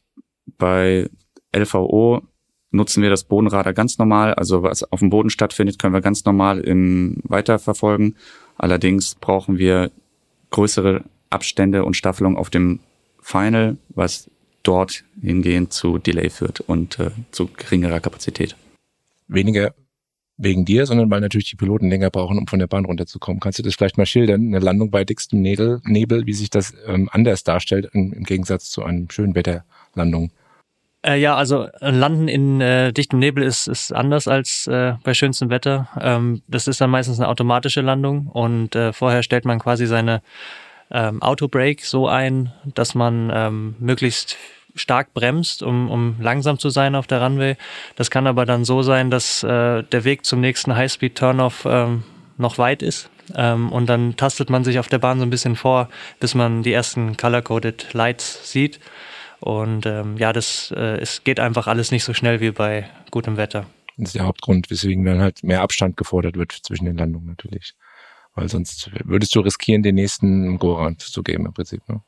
Bei 0.57 1.09
LVO 1.55 2.21
nutzen 2.71 3.01
wir 3.01 3.09
das 3.09 3.23
Bodenradar 3.23 3.73
ganz 3.73 3.97
normal. 3.97 4.33
Also 4.35 4.61
was 4.63 4.83
auf 4.91 4.99
dem 4.99 5.09
Boden 5.09 5.29
stattfindet, 5.29 5.79
können 5.79 5.93
wir 5.93 6.01
ganz 6.01 6.25
normal 6.25 6.59
im 6.59 7.17
weiterverfolgen. 7.23 8.17
Allerdings 8.57 9.15
brauchen 9.15 9.57
wir 9.57 9.91
größere 10.51 11.03
Abstände 11.29 11.85
und 11.85 11.95
Staffelung 11.95 12.37
auf 12.37 12.49
dem 12.49 12.79
Final, 13.19 13.77
was 13.89 14.29
dort 14.61 15.03
hingehend 15.21 15.73
zu 15.73 15.97
Delay 15.97 16.29
führt 16.29 16.61
und 16.61 16.99
äh, 16.99 17.11
zu 17.31 17.47
geringerer 17.47 17.99
Kapazität. 17.99 18.55
Weniger 19.27 19.73
wegen 20.43 20.65
dir, 20.65 20.85
sondern 20.85 21.09
weil 21.09 21.21
natürlich 21.21 21.49
die 21.49 21.55
Piloten 21.55 21.89
länger 21.89 22.09
brauchen, 22.09 22.37
um 22.37 22.47
von 22.47 22.59
der 22.59 22.67
Bahn 22.67 22.85
runterzukommen. 22.85 23.39
Kannst 23.39 23.59
du 23.59 23.63
das 23.63 23.75
vielleicht 23.75 23.97
mal 23.97 24.05
schildern? 24.05 24.47
Eine 24.47 24.59
Landung 24.59 24.91
bei 24.91 25.03
dickstem 25.03 25.41
Nebel, 25.41 25.81
Nebel 25.85 26.25
wie 26.25 26.33
sich 26.33 26.49
das 26.49 26.73
ähm, 26.87 27.09
anders 27.11 27.43
darstellt 27.43 27.89
im, 27.93 28.13
im 28.13 28.23
Gegensatz 28.23 28.69
zu 28.69 28.83
einem 28.83 29.09
schönen 29.09 29.35
Wetterlandung? 29.35 30.31
Äh, 31.05 31.19
ja, 31.19 31.35
also 31.35 31.67
Landen 31.79 32.27
in 32.27 32.61
äh, 32.61 32.93
dichtem 32.93 33.19
Nebel 33.19 33.43
ist, 33.43 33.67
ist 33.67 33.91
anders 33.91 34.27
als 34.27 34.67
äh, 34.67 34.93
bei 35.03 35.13
schönstem 35.13 35.49
Wetter. 35.49 35.89
Ähm, 35.99 36.41
das 36.47 36.67
ist 36.67 36.79
dann 36.79 36.89
meistens 36.89 37.19
eine 37.19 37.27
automatische 37.27 37.81
Landung 37.81 38.27
und 38.27 38.75
äh, 38.75 38.93
vorher 38.93 39.21
stellt 39.21 39.45
man 39.45 39.59
quasi 39.59 39.85
seine 39.85 40.21
ähm, 40.91 41.21
Autobrake 41.21 41.85
so 41.85 42.07
ein, 42.07 42.53
dass 42.73 42.95
man 42.95 43.31
ähm, 43.33 43.75
möglichst 43.79 44.37
stark 44.75 45.13
bremst, 45.13 45.63
um, 45.63 45.89
um 45.89 46.15
langsam 46.19 46.57
zu 46.59 46.69
sein 46.69 46.95
auf 46.95 47.07
der 47.07 47.21
Runway. 47.21 47.55
Das 47.95 48.09
kann 48.09 48.27
aber 48.27 48.45
dann 48.45 48.65
so 48.65 48.81
sein, 48.81 49.09
dass 49.11 49.43
äh, 49.43 49.83
der 49.83 50.03
Weg 50.03 50.25
zum 50.25 50.41
nächsten 50.41 50.75
High-Speed-Turnoff 50.75 51.65
ähm, 51.65 52.03
noch 52.37 52.57
weit 52.57 52.81
ist. 52.81 53.09
Ähm, 53.35 53.71
und 53.71 53.87
dann 53.87 54.15
tastet 54.15 54.49
man 54.49 54.63
sich 54.63 54.79
auf 54.79 54.87
der 54.87 54.99
Bahn 54.99 55.19
so 55.19 55.25
ein 55.25 55.29
bisschen 55.29 55.55
vor, 55.55 55.89
bis 56.19 56.35
man 56.35 56.63
die 56.63 56.73
ersten 56.73 57.17
Color-Coded 57.17 57.93
Lights 57.93 58.51
sieht. 58.51 58.79
Und 59.39 59.85
ähm, 59.85 60.17
ja, 60.17 60.33
das 60.33 60.73
äh, 60.75 60.97
es 60.99 61.23
geht 61.23 61.39
einfach 61.39 61.67
alles 61.67 61.91
nicht 61.91 62.03
so 62.03 62.13
schnell 62.13 62.39
wie 62.39 62.51
bei 62.51 62.89
gutem 63.11 63.37
Wetter. 63.37 63.65
Das 63.97 64.09
ist 64.09 64.15
der 64.15 64.25
Hauptgrund, 64.25 64.71
weswegen 64.71 65.05
dann 65.05 65.21
halt 65.21 65.43
mehr 65.43 65.61
Abstand 65.61 65.97
gefordert 65.97 66.35
wird 66.35 66.51
zwischen 66.51 66.85
den 66.85 66.97
Landungen 66.97 67.27
natürlich. 67.27 67.73
Weil 68.35 68.49
sonst 68.49 68.89
würdest 69.03 69.35
du 69.35 69.41
riskieren, 69.41 69.83
den 69.83 69.95
nächsten 69.95 70.57
Gorand 70.57 71.01
zu 71.01 71.21
geben 71.21 71.45
im 71.45 71.53
Prinzip. 71.53 71.87
Ne? 71.87 72.01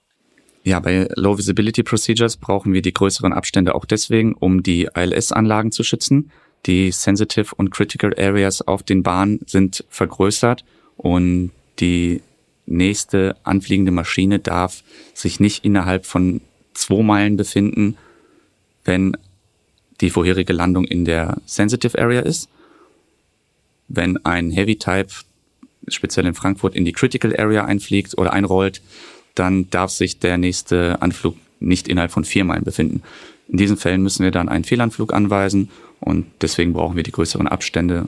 Ja, 0.66 0.80
bei 0.80 1.08
Low 1.16 1.38
Visibility 1.38 1.84
Procedures 1.84 2.38
brauchen 2.38 2.74
wir 2.74 2.82
die 2.82 2.94
größeren 2.94 3.34
Abstände 3.34 3.76
auch 3.76 3.86
deswegen, 3.86 4.34
um 4.34 4.64
die 4.64 4.90
ILS-Anlagen 4.96 5.72
zu 5.72 5.84
schützen. 5.84 6.32
Die 6.66 6.92
Sensitive 6.92 7.54
und 7.56 7.70
Critical 7.70 8.12
Areas 8.18 8.64
auf 8.64 8.82
den 8.82 9.04
Bahnen 9.04 9.42
sind 9.46 9.86
vergrößert 9.90 10.66
und 10.98 11.52
die 11.80 12.24
nächste 12.66 13.36
anfliegende 13.44 13.92
Maschine 13.92 14.40
darf 14.40 14.82
sich 15.14 15.40
nicht 15.40 15.64
innerhalb 15.64 16.08
von 16.08 16.42
zwei 16.74 17.04
Meilen 17.04 17.38
befinden, 17.38 17.96
wenn 18.86 19.16
die 20.02 20.10
vorherige 20.10 20.54
Landung 20.54 20.86
in 20.86 21.06
der 21.06 21.38
Sensitive 21.46 22.00
Area 22.00 22.22
ist. 22.22 22.50
Wenn 23.88 24.18
ein 24.26 24.50
Heavy 24.50 24.78
Type, 24.78 25.14
speziell 25.88 26.26
in 26.26 26.34
Frankfurt, 26.34 26.74
in 26.74 26.86
die 26.86 26.92
Critical 26.92 27.36
Area 27.38 27.66
einfliegt 27.66 28.18
oder 28.18 28.34
einrollt, 28.34 28.82
dann 29.36 29.70
darf 29.70 29.92
sich 29.92 30.20
der 30.20 30.38
nächste 30.38 31.02
Anflug 31.02 31.36
nicht 31.60 31.88
innerhalb 31.88 32.12
von 32.12 32.26
vier 32.26 32.44
Meilen 32.44 32.64
befinden. 32.64 33.04
In 33.48 33.58
diesen 33.58 33.78
Fällen 33.78 34.02
müssen 34.02 34.24
wir 34.24 34.32
dann 34.32 34.50
einen 34.50 34.64
Fehlanflug 34.64 35.14
anweisen 35.14 35.70
und 36.00 36.26
deswegen 36.42 36.74
brauchen 36.74 36.96
wir 36.96 37.04
die 37.04 37.12
größeren 37.12 37.48
Abstände. 37.48 38.08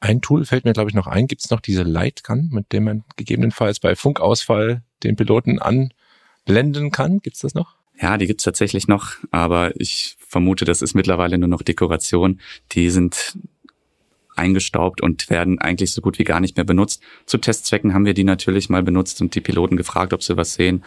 Ein 0.00 0.20
Tool 0.20 0.44
fällt 0.44 0.64
mir, 0.64 0.72
glaube 0.72 0.90
ich, 0.90 0.94
noch 0.94 1.06
ein. 1.06 1.26
Gibt 1.26 1.44
es 1.44 1.50
noch 1.50 1.60
diese 1.60 1.82
Lightgun, 1.82 2.50
mit 2.52 2.72
dem 2.72 2.84
man 2.84 3.04
gegebenenfalls 3.16 3.80
bei 3.80 3.96
Funkausfall 3.96 4.82
den 5.02 5.16
Piloten 5.16 5.58
anblenden 5.58 6.90
kann? 6.90 7.18
Gibt 7.18 7.36
es 7.36 7.42
das 7.42 7.54
noch? 7.54 7.76
Ja, 8.00 8.16
die 8.16 8.26
gibt's 8.26 8.44
tatsächlich 8.44 8.86
noch, 8.86 9.14
aber 9.32 9.72
ich 9.80 10.16
vermute, 10.20 10.64
das 10.64 10.82
ist 10.82 10.94
mittlerweile 10.94 11.36
nur 11.36 11.48
noch 11.48 11.62
Dekoration. 11.62 12.40
Die 12.72 12.90
sind 12.90 13.36
eingestaubt 14.38 15.00
und 15.00 15.28
werden 15.30 15.58
eigentlich 15.58 15.92
so 15.92 16.00
gut 16.00 16.18
wie 16.18 16.24
gar 16.24 16.40
nicht 16.40 16.56
mehr 16.56 16.64
benutzt. 16.64 17.02
Zu 17.26 17.38
Testzwecken 17.38 17.94
haben 17.94 18.04
wir 18.04 18.14
die 18.14 18.24
natürlich 18.24 18.68
mal 18.68 18.82
benutzt 18.82 19.20
und 19.20 19.34
die 19.34 19.40
Piloten 19.40 19.76
gefragt, 19.76 20.12
ob 20.12 20.22
sie 20.22 20.36
was 20.36 20.54
sehen. 20.54 20.84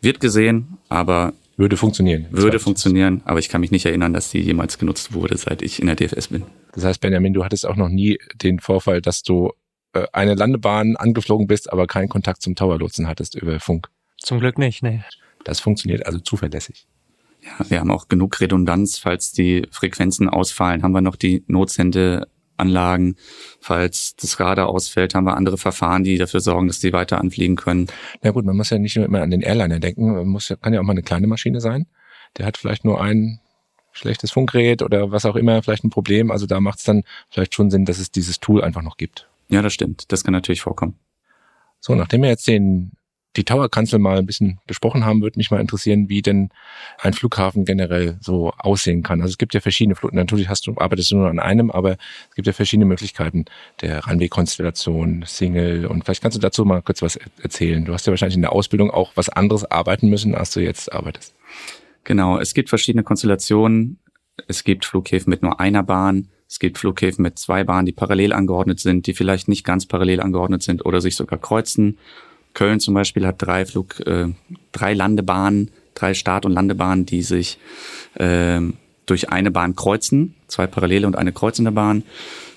Wird 0.00 0.20
gesehen, 0.20 0.78
aber 0.88 1.32
würde 1.56 1.76
funktionieren. 1.76 2.26
Würde 2.30 2.58
funktionieren, 2.58 3.20
aber 3.26 3.38
ich 3.38 3.50
kann 3.50 3.60
mich 3.60 3.70
nicht 3.70 3.84
erinnern, 3.84 4.14
dass 4.14 4.30
die 4.30 4.40
jemals 4.40 4.78
genutzt 4.78 5.12
wurde, 5.12 5.36
seit 5.36 5.60
ich 5.60 5.80
in 5.80 5.86
der 5.86 5.96
DFS 5.96 6.28
bin. 6.28 6.44
Das 6.72 6.84
heißt, 6.84 7.00
Benjamin, 7.00 7.34
du 7.34 7.44
hattest 7.44 7.66
auch 7.66 7.76
noch 7.76 7.90
nie 7.90 8.18
den 8.34 8.60
Vorfall, 8.60 9.02
dass 9.02 9.22
du 9.22 9.52
äh, 9.92 10.06
eine 10.12 10.34
Landebahn 10.34 10.96
angeflogen 10.96 11.46
bist, 11.46 11.70
aber 11.70 11.86
keinen 11.86 12.08
Kontakt 12.08 12.40
zum 12.42 12.54
Towerlotsen 12.54 13.08
hattest 13.08 13.34
über 13.34 13.60
Funk. 13.60 13.88
Zum 14.16 14.38
Glück 14.40 14.56
nicht, 14.56 14.82
nee. 14.82 15.02
Das 15.44 15.60
funktioniert 15.60 16.06
also 16.06 16.18
zuverlässig. 16.18 16.86
Ja, 17.42 17.70
wir 17.70 17.80
haben 17.80 17.90
auch 17.90 18.08
genug 18.08 18.40
Redundanz, 18.40 18.98
falls 18.98 19.32
die 19.32 19.66
Frequenzen 19.70 20.28
ausfallen, 20.28 20.82
haben 20.82 20.92
wir 20.92 21.00
noch 21.00 21.16
die 21.16 21.44
Notsendeanlagen. 22.60 23.16
Falls 23.60 24.16
das 24.16 24.40
Radar 24.40 24.68
ausfällt, 24.68 25.14
haben 25.14 25.24
wir 25.24 25.36
andere 25.36 25.58
Verfahren, 25.58 26.04
die 26.04 26.18
dafür 26.18 26.40
sorgen, 26.40 26.68
dass 26.68 26.80
die 26.80 26.92
weiter 26.92 27.18
anfliegen 27.18 27.56
können. 27.56 27.86
Na 28.22 28.30
gut, 28.30 28.44
man 28.44 28.56
muss 28.56 28.70
ja 28.70 28.78
nicht 28.78 28.96
nur 28.96 29.04
immer 29.04 29.22
an 29.22 29.30
den 29.30 29.42
Airliner 29.42 29.80
denken, 29.80 30.14
man 30.14 30.28
muss 30.28 30.48
ja, 30.48 30.56
kann 30.56 30.72
ja 30.72 30.80
auch 30.80 30.84
mal 30.84 30.92
eine 30.92 31.02
kleine 31.02 31.26
Maschine 31.26 31.60
sein. 31.60 31.86
Der 32.38 32.46
hat 32.46 32.56
vielleicht 32.56 32.84
nur 32.84 33.00
ein 33.00 33.40
schlechtes 33.92 34.30
Funkgerät 34.30 34.82
oder 34.82 35.10
was 35.10 35.26
auch 35.26 35.36
immer, 35.36 35.62
vielleicht 35.62 35.84
ein 35.84 35.90
Problem. 35.90 36.30
Also 36.30 36.46
da 36.46 36.60
macht 36.60 36.78
es 36.78 36.84
dann 36.84 37.02
vielleicht 37.28 37.54
schon 37.54 37.70
Sinn, 37.70 37.84
dass 37.84 37.98
es 37.98 38.10
dieses 38.10 38.38
Tool 38.40 38.62
einfach 38.62 38.82
noch 38.82 38.96
gibt. 38.96 39.28
Ja, 39.48 39.62
das 39.62 39.74
stimmt. 39.74 40.12
Das 40.12 40.22
kann 40.22 40.32
natürlich 40.32 40.60
vorkommen. 40.60 40.94
So, 41.80 41.94
nachdem 41.94 42.22
wir 42.22 42.28
jetzt 42.28 42.46
den 42.46 42.92
die 43.36 43.44
Tower-Kanzel 43.44 43.98
mal 44.00 44.18
ein 44.18 44.26
bisschen 44.26 44.58
besprochen 44.66 45.04
haben, 45.04 45.22
würde 45.22 45.38
mich 45.38 45.50
mal 45.50 45.60
interessieren, 45.60 46.08
wie 46.08 46.20
denn 46.20 46.50
ein 46.98 47.12
Flughafen 47.12 47.64
generell 47.64 48.18
so 48.20 48.52
aussehen 48.58 49.02
kann. 49.02 49.20
Also 49.20 49.32
es 49.32 49.38
gibt 49.38 49.54
ja 49.54 49.60
verschiedene 49.60 49.94
Flughafen. 49.94 50.16
Natürlich 50.16 50.48
hast 50.48 50.66
du, 50.66 50.74
arbeitest 50.76 51.12
du 51.12 51.16
nur 51.16 51.28
an 51.28 51.38
einem, 51.38 51.70
aber 51.70 51.92
es 52.28 52.34
gibt 52.34 52.46
ja 52.46 52.52
verschiedene 52.52 52.86
Möglichkeiten 52.86 53.44
der 53.82 54.04
Runway-Konstellation, 54.04 55.22
Single 55.26 55.86
und 55.86 56.04
vielleicht 56.04 56.22
kannst 56.22 56.36
du 56.36 56.40
dazu 56.40 56.64
mal 56.64 56.82
kurz 56.82 57.02
was 57.02 57.18
erzählen. 57.40 57.84
Du 57.84 57.92
hast 57.92 58.06
ja 58.06 58.10
wahrscheinlich 58.10 58.36
in 58.36 58.42
der 58.42 58.52
Ausbildung 58.52 58.90
auch 58.90 59.12
was 59.14 59.28
anderes 59.28 59.64
arbeiten 59.64 60.08
müssen, 60.08 60.34
als 60.34 60.50
du 60.52 60.60
jetzt 60.60 60.92
arbeitest. 60.92 61.34
Genau, 62.02 62.38
es 62.38 62.54
gibt 62.54 62.68
verschiedene 62.68 63.04
Konstellationen. 63.04 63.98
Es 64.48 64.64
gibt 64.64 64.84
Flughäfen 64.84 65.30
mit 65.30 65.42
nur 65.42 65.60
einer 65.60 65.82
Bahn. 65.82 66.28
Es 66.48 66.58
gibt 66.58 66.78
Flughäfen 66.78 67.22
mit 67.22 67.38
zwei 67.38 67.62
Bahnen, 67.62 67.86
die 67.86 67.92
parallel 67.92 68.32
angeordnet 68.32 68.80
sind, 68.80 69.06
die 69.06 69.14
vielleicht 69.14 69.46
nicht 69.46 69.64
ganz 69.64 69.86
parallel 69.86 70.20
angeordnet 70.20 70.64
sind 70.64 70.84
oder 70.84 71.00
sich 71.00 71.14
sogar 71.14 71.38
kreuzen. 71.38 71.98
Köln 72.54 72.80
zum 72.80 72.94
Beispiel 72.94 73.26
hat 73.26 73.36
drei 73.38 73.64
Flug, 73.66 74.00
äh, 74.06 74.28
drei 74.72 74.94
Landebahnen, 74.94 75.70
drei 75.94 76.14
Start- 76.14 76.46
und 76.46 76.52
Landebahnen, 76.52 77.06
die 77.06 77.22
sich 77.22 77.58
äh, 78.14 78.60
durch 79.06 79.30
eine 79.30 79.50
Bahn 79.50 79.76
kreuzen, 79.76 80.34
zwei 80.46 80.66
parallele 80.66 81.06
und 81.06 81.16
eine 81.16 81.32
kreuzende 81.32 81.72
Bahn. 81.72 82.04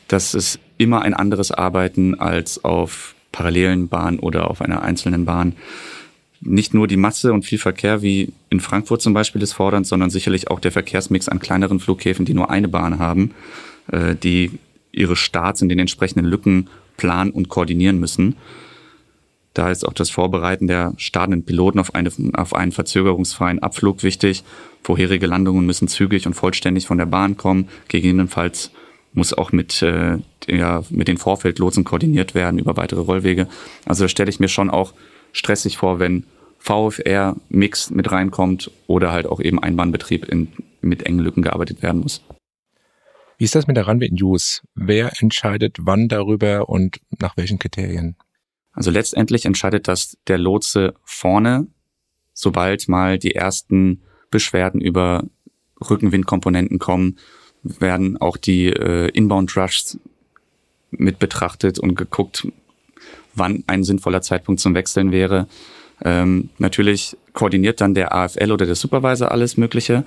Das 0.08 0.34
ist 0.34 0.60
immer 0.78 1.02
ein 1.02 1.14
anderes 1.14 1.52
Arbeiten 1.52 2.20
als 2.20 2.64
auf 2.64 3.16
parallelen 3.32 3.88
Bahnen 3.88 4.20
oder 4.20 4.50
auf 4.50 4.62
einer 4.62 4.84
einzelnen 4.84 5.26
Bahn. 5.26 5.54
Nicht 6.42 6.74
nur 6.74 6.88
die 6.88 6.98
Masse 6.98 7.34
und 7.34 7.46
viel 7.46 7.58
Verkehr 7.58 8.02
wie 8.02 8.34
in 8.50 8.60
Frankfurt 8.60 9.02
zum 9.02 9.14
Beispiel 9.14 9.42
ist 9.42 9.54
fordernd, 9.54 9.88
sondern 9.88 10.10
sicherlich 10.10 10.50
auch 10.50 10.60
der 10.60 10.72
Verkehrsmix 10.72 11.30
an 11.30 11.40
kleineren 11.40 11.80
Flughäfen, 11.80 12.26
die 12.26 12.34
nur 12.34 12.50
eine 12.50 12.68
Bahn 12.68 13.00
haben, 13.00 13.32
äh, 13.92 14.16
die 14.16 14.52
ihre 14.92 15.16
Starts 15.16 15.62
in 15.62 15.70
den 15.70 15.80
entsprechenden 15.80 16.26
Lücken 16.26 16.70
planen 16.98 17.32
und 17.32 17.50
koordinieren 17.50 18.00
müssen. 18.00 18.36
Da 19.53 19.69
ist 19.69 19.88
auch 19.88 19.93
das 19.93 20.10
Vorbereiten 20.10 20.67
der 20.67 20.93
startenden 20.98 21.45
Piloten 21.45 21.79
auf, 21.79 21.93
eine, 21.93 22.10
auf 22.33 22.55
einen 22.55 22.72
verzögerungsfreien 22.72 23.60
Abflug 23.60 24.03
wichtig. 24.03 24.43
Vorherige 24.81 25.27
Landungen 25.27 25.65
müssen 25.65 25.88
zügig 25.88 26.25
und 26.25 26.33
vollständig 26.33 26.88
von 26.88 26.98
der 26.98 27.05
Bahn 27.05 27.38
kommen. 27.38 27.69
Gegebenenfalls 27.88 28.72
muss 29.13 29.33
auch 29.33 29.51
mit, 29.51 29.81
äh, 29.83 30.17
ja, 30.48 30.83
mit 30.89 31.07
den 31.07 31.17
Vorfeldlotsen 31.17 31.83
koordiniert 31.83 32.33
werden 32.33 32.57
über 32.57 32.77
weitere 32.77 33.01
Rollwege. 33.01 33.48
Also 33.86 34.07
stelle 34.07 34.29
ich 34.29 34.39
mir 34.39 34.48
schon 34.48 34.72
auch 34.72 34.93
stressig 35.33 35.77
vor, 35.77 36.00
wenn 36.00 36.25
VFR-Mix 36.57 37.91
mit 37.91 38.12
reinkommt 38.12 38.72
oder 38.88 39.12
halt 39.12 39.27
auch 39.27 39.39
eben 39.39 39.62
Einbahnbetrieb 39.62 40.25
in, 40.29 40.48
mit 40.81 41.03
engen 41.03 41.19
Lücken 41.19 41.43
gearbeitet 41.43 41.83
werden 41.83 42.01
muss. 42.01 42.24
Wie 43.38 43.43
ist 43.43 43.55
das 43.55 43.67
mit 43.67 43.77
der 43.77 43.88
Runway 43.88 44.10
News? 44.10 44.62
Wer 44.74 45.12
entscheidet 45.19 45.77
wann 45.81 46.07
darüber 46.07 46.69
und 46.69 47.01
nach 47.19 47.36
welchen 47.36 47.60
Kriterien? 47.60 48.15
Also 48.74 48.92
letztendlich 48.92 49.46
entscheidet 49.46 49.88
das 49.88 50.18
der 50.27 50.38
Lotse 50.38 50.96
vorne, 51.03 51.68
sobald 52.34 52.89
mal 52.89 53.20
die 53.20 53.36
ersten 53.36 54.01
Beschwerden 54.32 54.82
über 54.82 55.24
Rückenwindkomponenten 55.89 56.80
kommen, 56.80 57.18
werden 57.63 58.18
auch 58.18 58.38
die 58.38 58.68
äh, 58.68 59.10
Inbound 59.10 59.56
Rushs 59.56 60.00
mit 60.92 61.20
betrachtet 61.20 61.80
und 61.80 61.96
geguckt, 61.96 62.48
wann 63.36 63.63
ein 63.68 63.84
sinnvoller 63.84 64.22
Zeitpunkt 64.22 64.60
zum 64.60 64.75
Wechseln 64.75 65.12
wäre. 65.12 65.48
Ähm, 66.03 66.50
natürlich 66.58 67.15
koordiniert 67.34 67.82
dann 67.82 67.94
der 67.94 68.13
AFL 68.13 68.51
oder 68.51 68.65
der 68.65 68.75
Supervisor 68.75 69.32
alles 69.32 69.58
Mögliche 69.58 70.03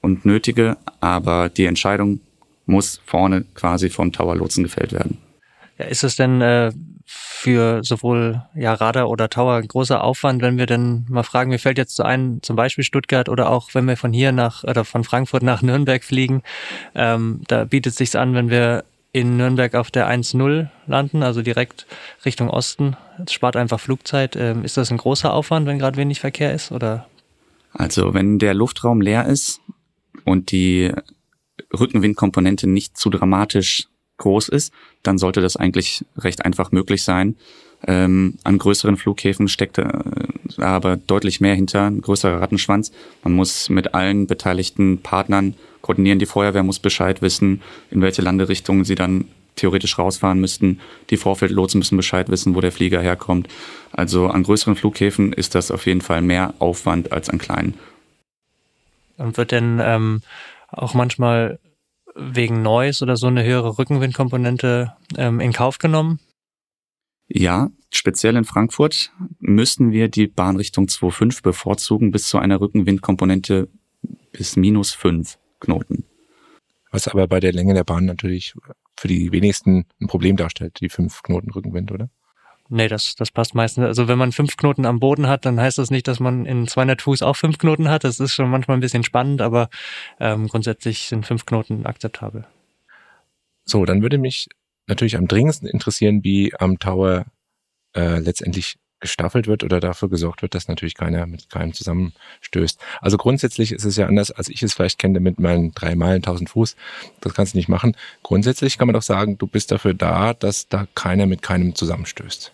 und 0.00 0.24
Nötige, 0.24 0.76
aber 1.00 1.48
die 1.48 1.64
Entscheidung 1.64 2.20
muss 2.66 3.00
vorne 3.04 3.44
quasi 3.54 3.90
vom 3.90 4.12
Tower-Lotsen 4.12 4.64
gefällt 4.64 4.92
werden. 4.92 5.18
Ja, 5.78 5.86
ist 5.86 6.04
es 6.04 6.16
denn 6.16 6.40
äh, 6.40 6.72
für 7.04 7.84
sowohl 7.84 8.42
ja, 8.54 8.72
Radar 8.72 9.10
oder 9.10 9.28
Tower 9.28 9.56
ein 9.56 9.68
großer 9.68 10.02
Aufwand, 10.02 10.40
wenn 10.42 10.56
wir 10.56 10.66
denn 10.66 11.04
mal 11.08 11.22
fragen, 11.22 11.50
mir 11.50 11.58
fällt 11.58 11.78
jetzt 11.78 11.96
so 11.96 12.02
ein, 12.02 12.38
zum 12.42 12.56
Beispiel 12.56 12.84
Stuttgart 12.84 13.28
oder 13.28 13.50
auch 13.50 13.74
wenn 13.74 13.86
wir 13.86 13.96
von 13.96 14.12
hier 14.12 14.32
nach 14.32 14.64
oder 14.64 14.84
von 14.84 15.04
Frankfurt 15.04 15.42
nach 15.42 15.62
Nürnberg 15.62 16.02
fliegen, 16.02 16.42
ähm, 16.94 17.42
da 17.46 17.64
bietet 17.64 17.92
es 17.92 17.98
sich 17.98 18.16
an, 18.16 18.34
wenn 18.34 18.48
wir 18.48 18.84
in 19.12 19.36
Nürnberg 19.36 19.74
auf 19.74 19.90
der 19.92 20.08
1.0 20.10 20.68
landen, 20.86 21.22
also 21.22 21.40
direkt 21.40 21.86
Richtung 22.24 22.50
Osten. 22.50 22.96
Das 23.18 23.32
spart 23.32 23.54
einfach 23.54 23.78
Flugzeit. 23.78 24.34
Ähm, 24.34 24.64
ist 24.64 24.76
das 24.76 24.90
ein 24.90 24.96
großer 24.96 25.32
Aufwand, 25.32 25.66
wenn 25.66 25.78
gerade 25.78 25.96
wenig 25.96 26.18
Verkehr 26.18 26.52
ist? 26.52 26.72
Oder? 26.72 27.06
Also 27.72 28.12
wenn 28.12 28.40
der 28.40 28.54
Luftraum 28.54 29.00
leer 29.00 29.26
ist 29.26 29.60
und 30.24 30.50
die 30.50 30.92
Rückenwindkomponente 31.72 32.68
nicht 32.68 32.98
zu 32.98 33.08
dramatisch 33.08 33.86
groß 34.18 34.48
ist, 34.48 34.72
dann 35.02 35.18
sollte 35.18 35.40
das 35.40 35.56
eigentlich 35.56 36.04
recht 36.16 36.44
einfach 36.44 36.72
möglich 36.72 37.02
sein. 37.02 37.36
Ähm, 37.86 38.38
an 38.44 38.58
größeren 38.58 38.96
Flughäfen 38.96 39.48
steckt 39.48 39.78
äh, 39.78 39.88
aber 40.58 40.96
deutlich 40.96 41.40
mehr 41.40 41.54
hinter, 41.54 41.86
ein 41.86 42.00
größerer 42.00 42.40
Rattenschwanz. 42.40 42.92
Man 43.22 43.34
muss 43.34 43.68
mit 43.68 43.94
allen 43.94 44.26
beteiligten 44.26 44.98
Partnern 45.02 45.54
koordinieren. 45.82 46.18
Die 46.18 46.26
Feuerwehr 46.26 46.62
muss 46.62 46.78
Bescheid 46.78 47.20
wissen, 47.20 47.60
in 47.90 48.00
welche 48.00 48.22
Landerichtung 48.22 48.84
sie 48.84 48.94
dann 48.94 49.26
theoretisch 49.56 49.98
rausfahren 49.98 50.40
müssten. 50.40 50.80
Die 51.10 51.16
Vorfeldlotsen 51.16 51.78
müssen 51.78 51.96
Bescheid 51.96 52.28
wissen, 52.28 52.54
wo 52.54 52.60
der 52.60 52.72
Flieger 52.72 53.00
herkommt. 53.00 53.48
Also 53.92 54.28
an 54.28 54.42
größeren 54.42 54.76
Flughäfen 54.76 55.32
ist 55.32 55.54
das 55.54 55.70
auf 55.70 55.86
jeden 55.86 56.00
Fall 56.00 56.22
mehr 56.22 56.54
Aufwand 56.58 57.12
als 57.12 57.28
an 57.28 57.38
kleinen. 57.38 57.74
Und 59.16 59.36
wird 59.36 59.52
denn 59.52 59.80
ähm, 59.82 60.22
auch 60.70 60.94
manchmal 60.94 61.58
wegen 62.14 62.62
Noise 62.62 63.04
oder 63.04 63.16
so 63.16 63.26
eine 63.26 63.44
höhere 63.44 63.78
Rückenwindkomponente 63.78 64.94
ähm, 65.16 65.40
in 65.40 65.52
Kauf 65.52 65.78
genommen? 65.78 66.20
Ja, 67.26 67.70
speziell 67.90 68.36
in 68.36 68.44
Frankfurt 68.44 69.12
müssten 69.40 69.92
wir 69.92 70.08
die 70.08 70.26
Bahnrichtung 70.26 70.86
2.5 70.86 71.42
bevorzugen 71.42 72.10
bis 72.10 72.28
zu 72.28 72.38
einer 72.38 72.60
Rückenwindkomponente 72.60 73.68
bis 74.32 74.56
minus 74.56 74.92
5 74.92 75.38
Knoten. 75.60 76.04
Was 76.90 77.08
aber 77.08 77.26
bei 77.26 77.40
der 77.40 77.52
Länge 77.52 77.74
der 77.74 77.84
Bahn 77.84 78.04
natürlich 78.04 78.54
für 78.96 79.08
die 79.08 79.32
wenigsten 79.32 79.86
ein 80.00 80.06
Problem 80.06 80.36
darstellt, 80.36 80.80
die 80.80 80.88
5 80.88 81.22
Knoten 81.22 81.50
Rückenwind, 81.50 81.90
oder? 81.90 82.10
Nee, 82.70 82.88
das, 82.88 83.14
das 83.14 83.30
passt 83.30 83.54
meistens. 83.54 83.84
Also 83.84 84.08
wenn 84.08 84.16
man 84.18 84.32
fünf 84.32 84.56
Knoten 84.56 84.86
am 84.86 84.98
Boden 84.98 85.28
hat, 85.28 85.44
dann 85.44 85.60
heißt 85.60 85.78
das 85.78 85.90
nicht, 85.90 86.08
dass 86.08 86.18
man 86.18 86.46
in 86.46 86.66
200 86.66 87.02
Fuß 87.02 87.22
auch 87.22 87.36
fünf 87.36 87.58
Knoten 87.58 87.90
hat. 87.90 88.04
Das 88.04 88.20
ist 88.20 88.32
schon 88.32 88.48
manchmal 88.48 88.78
ein 88.78 88.80
bisschen 88.80 89.02
spannend, 89.02 89.42
aber 89.42 89.68
ähm, 90.18 90.48
grundsätzlich 90.48 91.00
sind 91.00 91.26
fünf 91.26 91.44
Knoten 91.44 91.84
akzeptabel. 91.84 92.46
So, 93.66 93.84
dann 93.84 94.02
würde 94.02 94.18
mich 94.18 94.48
natürlich 94.86 95.16
am 95.16 95.28
dringendsten 95.28 95.68
interessieren, 95.68 96.24
wie 96.24 96.54
am 96.58 96.78
Tower 96.78 97.26
äh, 97.94 98.18
letztendlich 98.18 98.76
gestaffelt 99.04 99.46
wird 99.46 99.62
oder 99.62 99.80
dafür 99.80 100.08
gesorgt 100.08 100.40
wird, 100.40 100.54
dass 100.54 100.66
natürlich 100.66 100.94
keiner 100.94 101.26
mit 101.26 101.50
keinem 101.50 101.74
zusammenstößt. 101.74 102.80
Also 103.02 103.18
grundsätzlich 103.18 103.72
ist 103.72 103.84
es 103.84 103.96
ja 103.96 104.06
anders, 104.06 104.30
als 104.30 104.48
ich 104.48 104.62
es 104.62 104.72
vielleicht 104.72 104.98
kenne 104.98 105.20
mit 105.20 105.38
meinen 105.38 105.72
drei 105.72 105.94
Meilen, 105.94 106.22
1000 106.22 106.48
Fuß. 106.48 106.74
Das 107.20 107.34
kannst 107.34 107.52
du 107.52 107.58
nicht 107.58 107.68
machen. 107.68 107.94
Grundsätzlich 108.22 108.78
kann 108.78 108.88
man 108.88 108.94
doch 108.94 109.02
sagen, 109.02 109.36
du 109.36 109.46
bist 109.46 109.70
dafür 109.70 109.92
da, 109.92 110.32
dass 110.32 110.68
da 110.68 110.86
keiner 110.94 111.26
mit 111.26 111.42
keinem 111.42 111.74
zusammenstößt. 111.74 112.53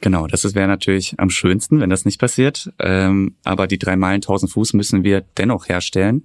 Genau, 0.00 0.26
das 0.26 0.54
wäre 0.54 0.68
natürlich 0.68 1.14
am 1.18 1.30
schönsten, 1.30 1.80
wenn 1.80 1.90
das 1.90 2.04
nicht 2.04 2.20
passiert. 2.20 2.70
Ähm, 2.78 3.34
aber 3.44 3.66
die 3.66 3.78
drei 3.78 3.96
Meilen 3.96 4.16
1000 4.16 4.52
Fuß 4.52 4.74
müssen 4.74 5.04
wir 5.04 5.22
dennoch 5.38 5.68
herstellen. 5.68 6.24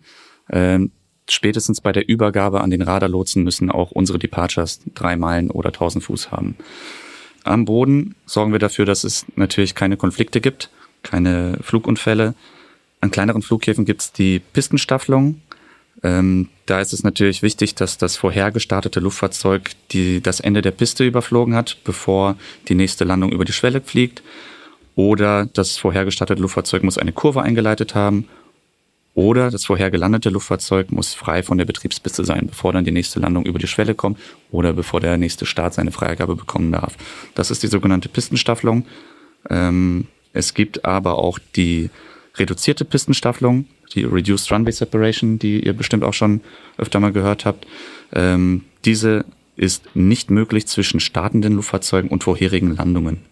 Ähm, 0.50 0.92
spätestens 1.30 1.80
bei 1.82 1.92
der 1.92 2.08
Übergabe 2.08 2.62
an 2.62 2.70
den 2.70 2.82
Radarlotsen 2.82 3.44
müssen 3.44 3.72
auch 3.72 3.92
unsere 3.92 4.20
Departures 4.20 4.82
drei 4.94 5.16
Meilen 5.16 5.50
oder 5.50 5.70
1000 5.70 6.04
Fuß 6.04 6.32
haben. 6.32 6.58
Am 7.44 7.66
Boden 7.66 8.16
sorgen 8.26 8.52
wir 8.52 8.60
dafür, 8.60 8.86
dass 8.86 9.04
es 9.04 9.26
natürlich 9.36 9.74
keine 9.74 9.98
Konflikte 9.98 10.42
gibt, 10.42 10.70
keine 11.02 11.58
Flugunfälle. 11.62 12.36
An 13.00 13.10
kleineren 13.10 13.42
Flughäfen 13.42 13.86
gibt 13.86 14.02
es 14.02 14.12
die 14.12 14.40
Pistenstaffelung. 14.40 15.42
Ähm, 16.04 16.50
da 16.66 16.82
ist 16.82 16.94
es 16.94 17.04
natürlich 17.04 17.42
wichtig, 17.44 17.76
dass 17.76 17.98
das 17.98 18.18
vorher 18.18 18.52
gestartete 18.52 19.00
Luftfahrzeug 19.00 19.72
die, 19.92 20.22
das 20.22 20.40
Ende 20.40 20.62
der 20.62 20.72
Piste 20.72 21.06
überflogen 21.06 21.56
hat, 21.56 21.78
bevor 21.84 22.38
die 22.70 22.76
nächste 22.76 23.04
Landung 23.04 23.32
über 23.32 23.46
die 23.46 23.54
Schwelle 23.54 23.82
fliegt. 23.82 24.24
Oder 24.96 25.46
das 25.46 25.78
vorher 25.78 26.06
gestartete 26.06 26.42
Luftfahrzeug 26.42 26.84
muss 26.84 26.98
eine 26.98 27.12
Kurve 27.12 27.42
eingeleitet 27.42 27.96
haben. 27.96 28.28
Oder 29.14 29.52
das 29.52 29.66
vorher 29.66 29.92
gelandete 29.92 30.30
Luftfahrzeug 30.30 30.92
muss 30.92 31.14
frei 31.14 31.44
von 31.44 31.58
der 31.58 31.66
Betriebspiste 31.66 32.24
sein, 32.24 32.48
bevor 32.48 32.72
dann 32.72 32.86
die 32.86 32.92
nächste 32.92 33.20
Landung 33.20 33.46
über 33.46 33.60
die 33.60 33.68
Schwelle 33.68 33.94
kommt 33.94 34.18
oder 34.52 34.72
bevor 34.72 35.02
der 35.02 35.18
nächste 35.18 35.46
Start 35.46 35.74
seine 35.74 35.92
Freigabe 35.92 36.36
bekommen 36.36 36.72
darf. 36.72 36.96
Das 37.36 37.52
ist 37.52 37.62
die 37.62 37.68
sogenannte 37.68 38.08
Pistenstaffelung. 38.08 38.86
Ähm, 39.50 40.08
es 40.34 40.54
gibt 40.54 40.86
aber 40.86 41.18
auch 41.18 41.40
die 41.58 41.90
reduzierte 42.38 42.86
Pistenstaffelung 42.86 43.66
die 43.94 44.04
Reduced 44.04 44.52
Runway 44.52 44.72
Separation, 44.72 45.40
die 45.40 45.66
ihr 45.66 45.74
bestimmt 45.74 46.04
auch 46.04 46.14
schon 46.14 46.42
öfter 46.78 47.00
mal 47.00 47.12
gehört 47.12 47.46
habt. 47.46 47.68
Ähm, 48.14 48.66
diese 48.86 49.26
ist 49.56 49.96
nicht 49.96 50.32
möglich 50.32 50.68
zwischen 50.68 51.00
startenden 51.00 51.54
Luftfahrzeugen 51.54 52.10
und 52.10 52.24
vorherigen 52.24 52.76
Landungen. 52.76 53.26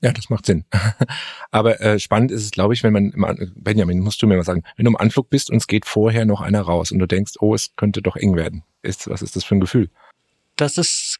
Ja, 0.00 0.12
das 0.12 0.30
macht 0.30 0.46
Sinn. 0.46 0.64
Aber 1.50 1.80
äh, 1.80 1.98
spannend 1.98 2.30
ist 2.30 2.44
es, 2.44 2.50
glaube 2.52 2.74
ich, 2.74 2.84
wenn 2.84 2.92
man, 2.92 3.10
im, 3.10 3.52
Benjamin, 3.56 3.98
musst 3.98 4.22
du 4.22 4.28
mir 4.28 4.36
mal 4.36 4.44
sagen, 4.44 4.62
wenn 4.76 4.84
du 4.84 4.90
im 4.90 4.96
Anflug 4.96 5.28
bist 5.28 5.50
und 5.50 5.56
es 5.56 5.66
geht 5.66 5.86
vorher 5.86 6.24
noch 6.24 6.40
einer 6.40 6.60
raus 6.60 6.92
und 6.92 7.00
du 7.00 7.06
denkst, 7.06 7.34
oh, 7.40 7.54
es 7.54 7.74
könnte 7.74 8.00
doch 8.02 8.14
eng 8.14 8.36
werden. 8.36 8.62
Ist, 8.82 9.08
was 9.10 9.22
ist 9.22 9.34
das 9.34 9.44
für 9.44 9.56
ein 9.56 9.60
Gefühl? 9.60 9.90
Das 10.54 10.78
ist 10.78 11.18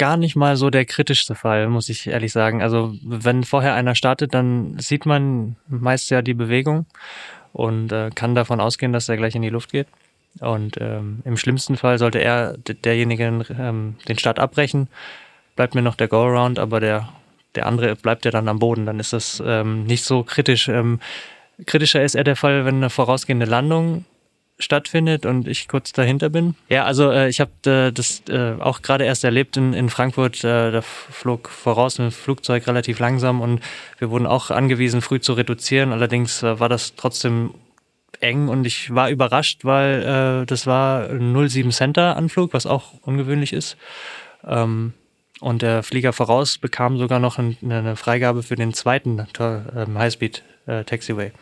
gar 0.00 0.16
nicht 0.16 0.34
mal 0.34 0.56
so 0.56 0.70
der 0.70 0.86
kritischste 0.86 1.34
Fall, 1.34 1.68
muss 1.68 1.90
ich 1.90 2.06
ehrlich 2.06 2.32
sagen. 2.32 2.62
Also 2.62 2.94
wenn 3.02 3.44
vorher 3.44 3.74
einer 3.74 3.94
startet, 3.94 4.32
dann 4.32 4.78
sieht 4.78 5.04
man 5.04 5.56
meist 5.68 6.10
ja 6.10 6.22
die 6.22 6.32
Bewegung 6.32 6.86
und 7.52 7.92
äh, 7.92 8.08
kann 8.14 8.34
davon 8.34 8.60
ausgehen, 8.60 8.94
dass 8.94 9.10
er 9.10 9.18
gleich 9.18 9.34
in 9.34 9.42
die 9.42 9.50
Luft 9.50 9.72
geht. 9.72 9.88
Und 10.38 10.78
ähm, 10.80 11.20
im 11.26 11.36
schlimmsten 11.36 11.76
Fall 11.76 11.98
sollte 11.98 12.18
er 12.18 12.56
derjenige 12.56 13.44
ähm, 13.58 13.96
den 14.08 14.16
Start 14.16 14.38
abbrechen, 14.38 14.88
bleibt 15.54 15.74
mir 15.74 15.82
noch 15.82 15.96
der 15.96 16.08
Go-Around, 16.08 16.58
aber 16.58 16.80
der, 16.80 17.10
der 17.54 17.66
andere 17.66 17.94
bleibt 17.94 18.24
ja 18.24 18.30
dann 18.30 18.48
am 18.48 18.58
Boden. 18.58 18.86
Dann 18.86 19.00
ist 19.00 19.12
das 19.12 19.42
ähm, 19.44 19.84
nicht 19.84 20.04
so 20.04 20.22
kritisch. 20.22 20.68
Ähm, 20.68 20.98
kritischer 21.66 22.02
ist 22.02 22.14
eher 22.14 22.24
der 22.24 22.36
Fall, 22.36 22.64
wenn 22.64 22.76
eine 22.76 22.88
vorausgehende 22.88 23.44
Landung 23.44 24.06
stattfindet 24.62 25.26
und 25.26 25.48
ich 25.48 25.68
kurz 25.68 25.92
dahinter 25.92 26.28
bin. 26.28 26.54
Ja, 26.68 26.84
also 26.84 27.10
äh, 27.10 27.28
ich 27.28 27.40
habe 27.40 27.50
äh, 27.66 27.92
das 27.92 28.22
äh, 28.28 28.54
auch 28.60 28.82
gerade 28.82 29.04
erst 29.04 29.24
erlebt 29.24 29.56
in, 29.56 29.72
in 29.72 29.88
Frankfurt. 29.88 30.44
Äh, 30.44 30.70
da 30.70 30.82
flog 30.82 31.48
voraus 31.48 31.98
ein 31.98 32.10
Flugzeug 32.10 32.66
relativ 32.66 32.98
langsam 32.98 33.40
und 33.40 33.60
wir 33.98 34.10
wurden 34.10 34.26
auch 34.26 34.50
angewiesen, 34.50 35.00
früh 35.00 35.20
zu 35.20 35.32
reduzieren. 35.32 35.92
Allerdings 35.92 36.42
äh, 36.42 36.60
war 36.60 36.68
das 36.68 36.94
trotzdem 36.96 37.54
eng 38.20 38.48
und 38.48 38.66
ich 38.66 38.94
war 38.94 39.10
überrascht, 39.10 39.64
weil 39.64 40.42
äh, 40.42 40.46
das 40.46 40.66
war 40.66 41.08
ein 41.08 41.48
07 41.48 41.72
Center 41.72 42.16
Anflug, 42.16 42.52
was 42.52 42.66
auch 42.66 42.94
ungewöhnlich 43.02 43.52
ist. 43.52 43.76
Ähm, 44.46 44.92
und 45.40 45.62
der 45.62 45.82
Flieger 45.82 46.12
voraus 46.12 46.58
bekam 46.58 46.98
sogar 46.98 47.18
noch 47.18 47.38
ein, 47.38 47.56
eine 47.62 47.96
Freigabe 47.96 48.42
für 48.42 48.56
den 48.56 48.74
zweiten 48.74 49.18
äh, 49.18 49.86
Highspeed 49.96 50.42
Taxiway. 50.86 51.32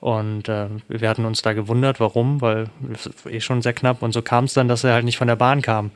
Und 0.00 0.48
äh, 0.48 0.68
wir 0.88 1.08
hatten 1.08 1.24
uns 1.24 1.42
da 1.42 1.52
gewundert, 1.52 2.00
warum, 2.00 2.40
weil 2.40 2.68
es 2.92 3.10
eh 3.26 3.40
schon 3.40 3.62
sehr 3.62 3.72
knapp. 3.72 4.02
Und 4.02 4.12
so 4.12 4.22
kam 4.22 4.44
es 4.44 4.54
dann, 4.54 4.68
dass 4.68 4.84
er 4.84 4.92
halt 4.92 5.04
nicht 5.04 5.16
von 5.16 5.28
der 5.28 5.36
Bahn 5.36 5.62
kam. 5.62 5.90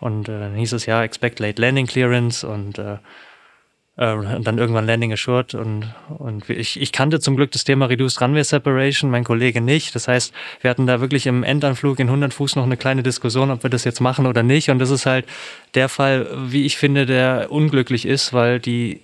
Und 0.00 0.28
äh, 0.28 0.38
dann 0.38 0.54
hieß 0.54 0.72
es 0.72 0.86
ja, 0.86 1.02
expect 1.02 1.38
late 1.38 1.60
landing 1.60 1.86
clearance. 1.86 2.46
Und 2.46 2.78
äh, 2.78 2.96
äh, 3.96 4.16
dann 4.40 4.58
irgendwann 4.58 4.86
Landing 4.86 5.12
Assured 5.12 5.54
und, 5.54 5.94
und 6.18 6.50
ich, 6.50 6.80
ich 6.80 6.90
kannte 6.90 7.20
zum 7.20 7.36
Glück 7.36 7.52
das 7.52 7.62
Thema 7.62 7.86
Reduced 7.86 8.20
Runway 8.20 8.42
Separation, 8.42 9.08
mein 9.08 9.22
Kollege 9.22 9.60
nicht. 9.60 9.94
Das 9.94 10.08
heißt, 10.08 10.34
wir 10.60 10.70
hatten 10.70 10.88
da 10.88 11.00
wirklich 11.00 11.26
im 11.26 11.44
Endanflug 11.44 12.00
in 12.00 12.08
100 12.08 12.34
Fuß 12.34 12.56
noch 12.56 12.64
eine 12.64 12.76
kleine 12.76 13.04
Diskussion, 13.04 13.52
ob 13.52 13.62
wir 13.62 13.70
das 13.70 13.84
jetzt 13.84 14.00
machen 14.00 14.26
oder 14.26 14.42
nicht. 14.42 14.68
Und 14.70 14.80
das 14.80 14.90
ist 14.90 15.06
halt 15.06 15.26
der 15.74 15.88
Fall, 15.88 16.26
wie 16.50 16.66
ich 16.66 16.76
finde, 16.76 17.06
der 17.06 17.52
unglücklich 17.52 18.04
ist, 18.04 18.32
weil 18.32 18.58
die 18.58 19.00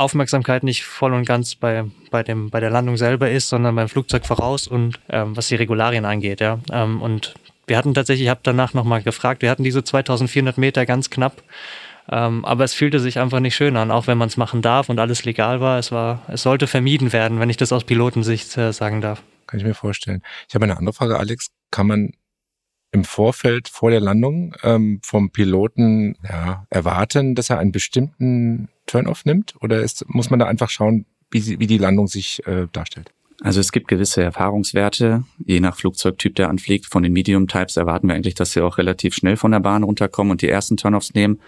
Aufmerksamkeit 0.00 0.62
nicht 0.62 0.84
voll 0.84 1.12
und 1.12 1.24
ganz 1.24 1.54
bei, 1.54 1.84
bei, 2.10 2.22
dem, 2.22 2.50
bei 2.50 2.60
der 2.60 2.70
Landung 2.70 2.96
selber 2.96 3.30
ist, 3.30 3.48
sondern 3.48 3.76
beim 3.76 3.88
Flugzeug 3.88 4.26
voraus 4.26 4.66
und 4.66 4.98
ähm, 5.08 5.36
was 5.36 5.48
die 5.48 5.56
Regularien 5.56 6.04
angeht. 6.04 6.40
Ja. 6.40 6.58
Ähm, 6.72 7.00
und 7.02 7.34
wir 7.66 7.76
hatten 7.76 7.94
tatsächlich, 7.94 8.24
ich 8.24 8.30
habe 8.30 8.40
danach 8.42 8.74
nochmal 8.74 9.02
gefragt, 9.02 9.42
wir 9.42 9.50
hatten 9.50 9.64
diese 9.64 9.84
2400 9.84 10.58
Meter 10.58 10.86
ganz 10.86 11.10
knapp 11.10 11.42
ähm, 12.10 12.44
aber 12.44 12.64
es 12.64 12.74
fühlte 12.74 12.98
sich 12.98 13.18
einfach 13.18 13.38
nicht 13.38 13.54
schön 13.54 13.76
an, 13.76 13.90
auch 13.92 14.08
wenn 14.08 14.18
man 14.18 14.28
es 14.28 14.36
machen 14.36 14.62
darf 14.62 14.88
und 14.88 14.98
alles 14.98 15.24
legal 15.24 15.60
war. 15.60 15.78
Es 15.78 15.92
war, 15.92 16.22
es 16.28 16.42
sollte 16.42 16.66
vermieden 16.66 17.12
werden, 17.12 17.38
wenn 17.38 17.50
ich 17.50 17.56
das 17.56 17.72
aus 17.72 17.84
Pilotensicht 17.84 18.56
äh, 18.56 18.72
sagen 18.72 19.00
darf. 19.00 19.22
Kann 19.46 19.60
ich 19.60 19.66
mir 19.66 19.74
vorstellen. 19.74 20.22
Ich 20.48 20.54
habe 20.54 20.64
eine 20.64 20.76
andere 20.76 20.92
Frage, 20.92 21.18
Alex. 21.18 21.48
Kann 21.70 21.86
man 21.86 22.12
im 22.90 23.04
Vorfeld 23.04 23.68
vor 23.68 23.92
der 23.92 24.00
Landung 24.00 24.56
ähm, 24.64 25.00
vom 25.04 25.30
Piloten 25.30 26.16
ja, 26.28 26.66
erwarten, 26.68 27.36
dass 27.36 27.48
er 27.48 27.58
einen 27.58 27.70
bestimmten 27.70 28.68
Turn-off 28.90 29.24
nimmt? 29.24 29.54
Oder 29.60 29.80
ist, 29.80 30.04
muss 30.08 30.30
man 30.30 30.38
da 30.38 30.46
einfach 30.46 30.70
schauen, 30.70 31.06
wie, 31.30 31.40
sie, 31.40 31.60
wie 31.60 31.66
die 31.66 31.78
Landung 31.78 32.08
sich 32.08 32.46
äh, 32.46 32.66
darstellt? 32.72 33.12
Also 33.42 33.60
es 33.60 33.72
gibt 33.72 33.88
gewisse 33.88 34.22
Erfahrungswerte, 34.22 35.24
je 35.44 35.60
nach 35.60 35.76
Flugzeugtyp, 35.76 36.34
der 36.34 36.50
anfliegt. 36.50 36.86
Von 36.86 37.02
den 37.02 37.12
Medium-Types 37.12 37.76
erwarten 37.76 38.08
wir 38.08 38.14
eigentlich, 38.14 38.34
dass 38.34 38.52
sie 38.52 38.60
auch 38.60 38.76
relativ 38.76 39.14
schnell 39.14 39.36
von 39.36 39.52
der 39.52 39.60
Bahn 39.60 39.82
runterkommen 39.82 40.30
und 40.30 40.42
die 40.42 40.48
ersten 40.48 40.76
Turn-offs 40.76 41.14
nehmen. 41.14 41.40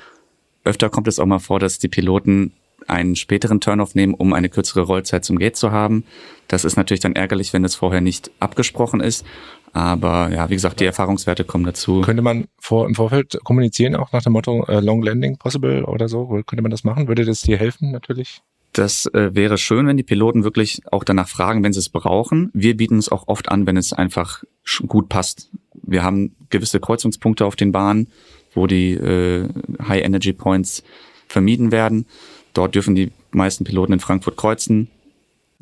Öfter 0.65 0.89
kommt 0.89 1.09
es 1.09 1.19
auch 1.19 1.27
mal 1.27 1.41
vor, 1.41 1.59
dass 1.59 1.79
die 1.79 1.89
Piloten 1.89 2.53
einen 2.89 3.17
späteren 3.17 3.61
Turnoff 3.61 3.95
nehmen, 3.95 4.15
um 4.15 4.33
eine 4.33 4.49
kürzere 4.49 4.83
Rollzeit 4.83 5.25
zum 5.25 5.39
Gate 5.39 5.57
zu 5.57 5.71
haben. 5.71 6.05
Das 6.49 6.65
ist 6.65 6.77
natürlich 6.77 7.01
dann 7.01 7.15
ärgerlich, 7.15 7.53
wenn 7.53 7.65
es 7.65 7.75
vorher 7.75 8.01
nicht 8.01 8.31
abgesprochen 8.41 9.01
ist. 9.01 9.25
Aber 9.73 10.31
ja, 10.31 10.51
wie 10.51 10.55
gesagt, 10.55 10.81
die 10.81 10.85
Erfahrungswerte 10.85 11.45
kommen 11.45 11.65
dazu. 11.65 12.03
Könnte 12.03 12.23
man 12.23 12.47
vor, 12.59 12.87
im 12.87 12.95
Vorfeld 12.95 13.39
kommunizieren, 13.43 13.97
auch 13.97 14.13
nach 14.13 14.23
dem 14.23 14.33
Motto 14.33 14.65
äh, 14.67 14.81
Long 14.81 15.03
Landing 15.03 15.39
possible 15.39 15.85
oder 15.87 16.09
so? 16.09 16.27
Könnte 16.47 16.63
man 16.63 16.71
das 16.71 16.85
machen? 16.85 17.09
Würde 17.09 17.25
das 17.25 17.41
dir 17.41 17.57
helfen 17.57 17.91
natürlich? 17.91 18.43
Das 18.73 19.07
äh, 19.07 19.35
wäre 19.35 19.59
schön, 19.59 19.87
wenn 19.87 19.97
die 19.97 20.03
Piloten 20.03 20.45
wirklich 20.45 20.83
auch 20.91 21.05
danach 21.05 21.29
fragen, 21.29 21.63
wenn 21.63 21.73
sie 21.73 21.81
es 21.81 21.91
brauchen. 21.91 22.51
Wir 22.55 22.77
bieten 22.77 22.99
es 22.99 23.11
auch 23.11 23.29
oft 23.29 23.51
an, 23.51 23.67
wenn 23.67 23.77
es 23.77 23.93
einfach 23.93 24.45
gut 24.87 25.09
passt. 25.09 25.51
Wir 25.83 26.03
haben 26.03 26.35
gewisse 26.51 26.81
Kreuzungspunkte 26.81 27.45
auf 27.45 27.57
den 27.57 27.73
Bahnen, 27.73 28.09
wo 28.55 28.67
die 28.67 28.93
äh, 28.93 29.49
High 29.87 30.05
Energy 30.05 30.33
Points 30.33 30.83
vermieden 31.29 31.73
werden. 31.73 32.07
Dort 32.55 32.75
dürfen 32.75 32.95
die 32.95 33.11
meisten 33.31 33.65
Piloten 33.65 33.95
in 33.95 34.01
Frankfurt 34.01 34.37
kreuzen. 34.37 34.89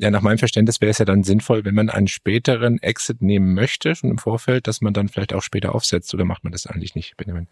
Ja, 0.01 0.09
nach 0.09 0.21
meinem 0.21 0.39
Verständnis 0.39 0.81
wäre 0.81 0.89
es 0.89 0.97
ja 0.97 1.05
dann 1.05 1.23
sinnvoll, 1.23 1.63
wenn 1.63 1.75
man 1.75 1.91
einen 1.91 2.07
späteren 2.07 2.81
Exit 2.81 3.21
nehmen 3.21 3.53
möchte, 3.53 3.93
schon 3.93 4.09
im 4.09 4.17
Vorfeld, 4.17 4.65
dass 4.65 4.81
man 4.81 4.93
dann 4.93 5.09
vielleicht 5.09 5.31
auch 5.31 5.43
später 5.43 5.75
aufsetzt. 5.75 6.11
Oder 6.15 6.25
macht 6.25 6.43
man 6.43 6.51
das 6.51 6.65
eigentlich 6.65 6.95
nicht, 6.95 7.15
Benjamin? 7.17 7.47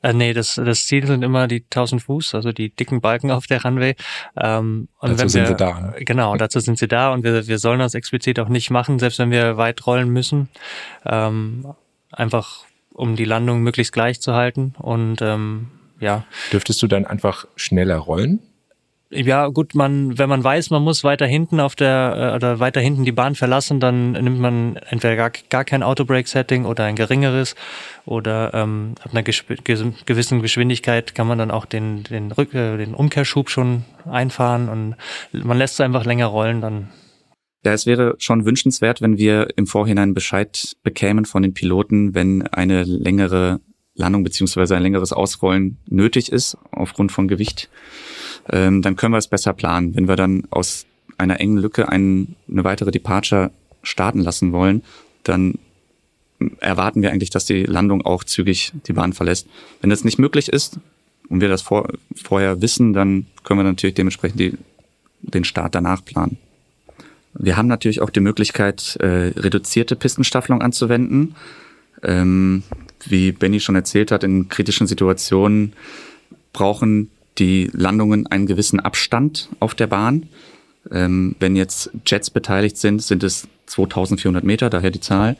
Äh, 0.00 0.14
nee, 0.14 0.32
das, 0.32 0.54
das 0.54 0.86
Ziel 0.86 1.06
sind 1.06 1.22
immer 1.22 1.46
die 1.46 1.62
1000 1.62 2.00
Fuß, 2.00 2.34
also 2.34 2.52
die 2.52 2.74
dicken 2.74 3.02
Balken 3.02 3.30
auf 3.30 3.46
der 3.46 3.62
Runway. 3.62 3.96
Ähm, 4.34 4.88
und 4.98 5.10
dazu 5.10 5.20
wenn 5.20 5.28
sind 5.28 5.42
wir, 5.42 5.48
sie 5.48 5.56
da. 5.56 5.80
Ne? 5.80 5.94
Genau, 6.06 6.34
dazu 6.36 6.58
sind 6.60 6.78
sie 6.78 6.88
da 6.88 7.12
und 7.12 7.22
wir, 7.22 7.46
wir 7.46 7.58
sollen 7.58 7.80
das 7.80 7.92
explizit 7.92 8.40
auch 8.40 8.48
nicht 8.48 8.70
machen, 8.70 8.98
selbst 8.98 9.18
wenn 9.18 9.30
wir 9.30 9.58
weit 9.58 9.86
rollen 9.86 10.08
müssen. 10.08 10.48
Ähm, 11.04 11.66
einfach 12.10 12.64
um 12.94 13.14
die 13.14 13.26
Landung 13.26 13.60
möglichst 13.60 13.92
gleich 13.92 14.22
zu 14.22 14.34
halten. 14.34 14.74
Und 14.78 15.20
ähm, 15.20 15.68
ja. 16.00 16.24
Dürftest 16.50 16.82
du 16.82 16.86
dann 16.86 17.04
einfach 17.04 17.46
schneller 17.56 17.98
rollen? 17.98 18.40
Ja, 19.12 19.48
gut, 19.48 19.74
man, 19.74 20.18
wenn 20.18 20.28
man 20.28 20.44
weiß, 20.44 20.70
man 20.70 20.84
muss 20.84 21.02
weiter 21.02 21.26
hinten 21.26 21.58
auf 21.58 21.74
der 21.74 22.30
äh, 22.32 22.36
oder 22.36 22.60
weiter 22.60 22.80
hinten 22.80 23.04
die 23.04 23.10
Bahn 23.10 23.34
verlassen, 23.34 23.80
dann 23.80 24.12
nimmt 24.12 24.38
man 24.38 24.76
entweder 24.76 25.16
gar, 25.16 25.32
gar 25.48 25.64
kein 25.64 25.82
Autobrake-Setting 25.82 26.64
oder 26.64 26.84
ein 26.84 26.94
geringeres 26.94 27.56
oder 28.06 28.54
ähm, 28.54 28.94
ab 29.02 29.10
einer 29.12 29.24
gewissen 29.24 30.42
Geschwindigkeit 30.42 31.16
kann 31.16 31.26
man 31.26 31.38
dann 31.38 31.50
auch 31.50 31.66
den, 31.66 32.04
den, 32.04 32.30
Rück 32.30 32.54
äh, 32.54 32.76
den 32.76 32.94
Umkehrschub 32.94 33.50
schon 33.50 33.84
einfahren 34.08 34.68
und 34.68 35.44
man 35.44 35.58
lässt 35.58 35.74
es 35.74 35.80
einfach 35.80 36.04
länger 36.04 36.26
rollen, 36.26 36.60
dann 36.60 36.90
ja, 37.64 37.72
es 37.72 37.84
wäre 37.84 38.14
schon 38.18 38.46
wünschenswert, 38.46 39.02
wenn 39.02 39.18
wir 39.18 39.48
im 39.56 39.66
Vorhinein 39.66 40.14
Bescheid 40.14 40.76
bekämen 40.82 41.26
von 41.26 41.42
den 41.42 41.52
Piloten, 41.52 42.14
wenn 42.14 42.46
eine 42.46 42.84
längere 42.84 43.60
Landung 43.94 44.24
beziehungsweise 44.24 44.76
ein 44.76 44.82
längeres 44.82 45.12
Ausrollen 45.12 45.78
nötig 45.86 46.32
ist 46.32 46.56
aufgrund 46.72 47.12
von 47.12 47.28
Gewicht. 47.28 47.68
Ähm, 48.50 48.82
dann 48.82 48.96
können 48.96 49.12
wir 49.12 49.18
es 49.18 49.28
besser 49.28 49.52
planen. 49.52 49.94
Wenn 49.94 50.08
wir 50.08 50.16
dann 50.16 50.44
aus 50.50 50.86
einer 51.18 51.40
engen 51.40 51.58
Lücke 51.58 51.88
einen, 51.88 52.36
eine 52.50 52.64
weitere 52.64 52.90
Departure 52.90 53.50
starten 53.82 54.20
lassen 54.20 54.52
wollen, 54.52 54.82
dann 55.22 55.58
erwarten 56.60 57.02
wir 57.02 57.10
eigentlich, 57.10 57.30
dass 57.30 57.44
die 57.44 57.64
Landung 57.64 58.04
auch 58.04 58.24
zügig 58.24 58.72
die 58.86 58.92
Bahn 58.92 59.12
verlässt. 59.12 59.46
Wenn 59.80 59.90
das 59.90 60.04
nicht 60.04 60.18
möglich 60.18 60.48
ist 60.48 60.78
und 61.28 61.40
wir 61.40 61.48
das 61.48 61.62
vor, 61.62 61.88
vorher 62.14 62.62
wissen, 62.62 62.92
dann 62.92 63.26
können 63.44 63.60
wir 63.60 63.64
natürlich 63.64 63.94
dementsprechend 63.94 64.40
die, 64.40 64.54
den 65.20 65.44
Start 65.44 65.74
danach 65.74 66.04
planen. 66.04 66.38
Wir 67.34 67.56
haben 67.56 67.68
natürlich 67.68 68.00
auch 68.00 68.10
die 68.10 68.20
Möglichkeit, 68.20 68.96
äh, 68.96 69.32
reduzierte 69.36 69.96
Pistenstaffelung 69.96 70.62
anzuwenden. 70.62 71.36
Ähm, 72.02 72.62
wie 73.06 73.32
Benny 73.32 73.60
schon 73.60 73.76
erzählt 73.76 74.10
hat, 74.10 74.24
in 74.24 74.48
kritischen 74.48 74.86
Situationen 74.86 75.74
brauchen 76.52 77.10
die 77.40 77.70
Landungen 77.72 78.26
einen 78.26 78.46
gewissen 78.46 78.78
Abstand 78.78 79.48
auf 79.58 79.74
der 79.74 79.88
Bahn. 79.88 80.28
Ähm, 80.92 81.34
wenn 81.40 81.56
jetzt 81.56 81.90
Jets 82.06 82.30
beteiligt 82.30 82.76
sind, 82.76 83.02
sind 83.02 83.24
es 83.24 83.48
2400 83.66 84.44
Meter, 84.44 84.70
daher 84.70 84.90
die 84.90 85.00
Zahl. 85.00 85.36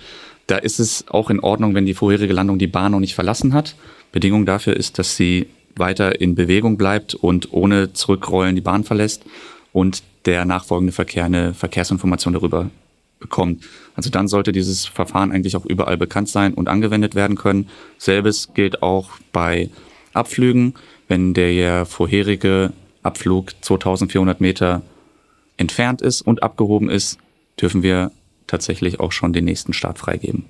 Da 0.47 0.57
ist 0.57 0.81
es 0.81 1.05
auch 1.09 1.31
in 1.31 1.41
Ordnung, 1.41 1.75
wenn 1.75 1.87
die 1.87 1.95
vorherige 1.95 2.33
Landung 2.33 2.59
die 2.59 2.67
Bahn 2.67 2.93
noch 2.93 3.01
nicht 3.01 3.15
verlassen 3.15 3.55
hat. 3.55 3.77
Bedingung 4.11 4.47
dafür 4.47 4.77
ist, 4.77 4.99
dass 4.99 5.17
sie 5.17 5.47
weiter 5.77 6.21
in 6.21 6.35
Bewegung 6.35 6.77
bleibt 6.77 7.15
und 7.15 7.53
ohne 7.53 7.93
Zurückrollen 7.93 8.57
die 8.57 8.61
Bahn 8.61 8.83
verlässt 8.83 9.25
und 9.73 10.03
der 10.25 10.45
nachfolgende 10.45 10.93
Verkehr 10.93 11.25
eine 11.25 11.55
Verkehrsinformation 11.55 12.35
darüber 12.35 12.71
bekommt. 13.21 13.65
Also 13.95 14.11
dann 14.11 14.29
sollte 14.29 14.51
dieses 14.51 14.87
Verfahren 14.87 15.31
eigentlich 15.31 15.57
auch 15.57 15.67
überall 15.67 15.97
bekannt 15.97 16.29
sein 16.29 16.55
und 16.55 16.69
angewendet 16.69 17.15
werden 17.15 17.37
können. 17.37 17.69
Selbes 17.99 18.51
gilt 18.55 18.83
auch 18.83 19.11
bei 19.33 19.71
Abflügen. 20.13 20.75
Wenn 21.11 21.35
der 21.35 21.87
vorherige 21.87 22.73
Abflug 23.03 23.53
2400 23.63 24.41
Meter 24.41 24.81
entfernt 25.57 26.03
ist 26.03 26.23
und 26.23 26.45
abgehoben 26.45 26.89
ist, 26.89 27.19
dürfen 27.61 27.83
wir 27.83 28.13
tatsächlich 28.47 29.01
auch 29.01 29.11
schon 29.11 29.33
den 29.33 29.45
nächsten 29.45 29.73
Start 29.73 29.99
freigeben. 29.99 30.45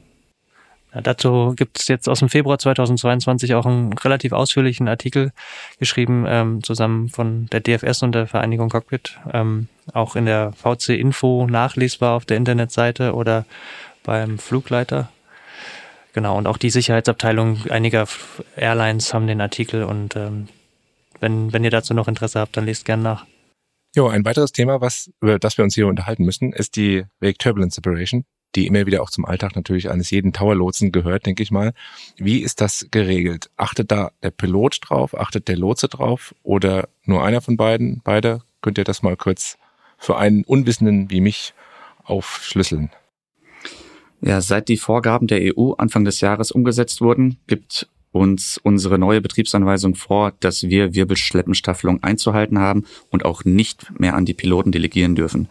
Ja, 0.94 1.01
dazu 1.01 1.55
gibt 1.57 1.81
es 1.81 1.88
jetzt 1.88 2.11
aus 2.11 2.18
dem 2.18 2.29
Februar 2.29 2.59
2022 2.59 3.55
auch 3.55 3.64
einen 3.64 3.94
relativ 3.94 4.33
ausführlichen 4.33 4.87
Artikel 4.87 5.33
geschrieben, 5.79 6.27
ähm, 6.29 6.62
zusammen 6.62 7.09
von 7.09 7.46
der 7.46 7.61
DFS 7.61 8.03
und 8.03 8.12
der 8.12 8.27
Vereinigung 8.27 8.68
Cockpit, 8.68 9.18
ähm, 9.33 9.68
auch 9.94 10.14
in 10.14 10.27
der 10.27 10.53
VC 10.53 10.90
Info 10.90 11.46
nachlesbar 11.46 12.16
auf 12.16 12.27
der 12.27 12.37
Internetseite 12.37 13.14
oder 13.14 13.46
beim 14.03 14.38
Flugleiter. 14.38 15.09
Genau, 16.12 16.37
und 16.37 16.46
auch 16.46 16.57
die 16.57 16.70
Sicherheitsabteilung 16.70 17.70
einiger 17.70 18.07
Airlines 18.57 19.14
haben 19.14 19.27
den 19.27 19.40
Artikel 19.40 19.85
und 19.85 20.16
ähm, 20.16 20.49
wenn, 21.20 21.53
wenn 21.53 21.64
ihr 21.64 21.70
dazu 21.70 21.94
noch 21.94 22.09
Interesse 22.09 22.40
habt, 22.40 22.57
dann 22.57 22.66
lest 22.66 22.85
gern 22.85 23.03
nach. 23.03 23.27
Jo, 23.94 24.09
ein 24.09 24.25
weiteres 24.25 24.53
Thema, 24.53 24.81
was, 24.81 25.11
über 25.20 25.38
das 25.38 25.59
wir 25.59 25.64
uns 25.64 25.75
hier 25.75 25.87
unterhalten 25.87 26.25
müssen, 26.25 26.53
ist 26.53 26.77
die 26.77 27.05
Wake 27.20 27.38
Turbulence 27.38 27.77
Separation 27.77 28.25
die 28.55 28.66
immer 28.66 28.87
wieder 28.87 29.03
auch 29.03 29.11
zum 29.11 29.25
Alltag 29.25 29.55
natürlich 29.55 29.90
eines 29.90 30.11
jeden 30.11 30.33
Tower-Lotsen 30.33 30.92
gehört, 30.92 31.27
denke 31.27 31.42
ich 31.42 31.51
mal. 31.51 31.73
Wie 32.16 32.38
ist 32.38 32.61
das 32.61 32.88
geregelt? 32.90 33.51
Achtet 33.57 33.90
da 33.90 34.11
der 34.23 34.31
Pilot 34.31 34.79
drauf? 34.83 35.18
Achtet 35.18 35.49
der 35.49 35.57
Lotse 35.57 35.88
drauf? 35.88 36.35
Oder 36.42 36.88
nur 37.05 37.25
einer 37.25 37.40
von 37.40 37.57
beiden? 37.57 38.01
Beide? 38.03 38.42
Könnt 38.61 38.79
ihr 38.79 38.85
das 38.85 39.03
mal 39.03 39.16
kurz 39.16 39.57
für 39.99 40.16
einen 40.16 40.44
Unwissenden 40.44 41.11
wie 41.11 41.20
mich 41.20 41.55
aufschlüsseln? 42.05 42.90
Ja, 44.22 44.40
seit 44.40 44.68
die 44.68 44.76
Vorgaben 44.76 45.26
der 45.26 45.56
EU 45.56 45.72
Anfang 45.72 46.04
des 46.04 46.20
Jahres 46.20 46.50
umgesetzt 46.50 47.00
wurden, 47.00 47.38
gibt 47.46 47.88
uns 48.12 48.59
unsere 48.62 48.98
neue 48.98 49.20
Betriebsanweisung 49.20 49.94
vor, 49.94 50.33
dass 50.40 50.64
wir 50.64 50.94
Wirbelschleppenstaffelung 50.94 52.02
einzuhalten 52.02 52.59
haben 52.59 52.85
und 53.11 53.24
auch 53.24 53.44
nicht 53.44 53.98
mehr 53.98 54.14
an 54.14 54.24
die 54.24 54.35
Piloten 54.35 54.72
delegieren 54.72 55.14
dürfen. 55.14 55.48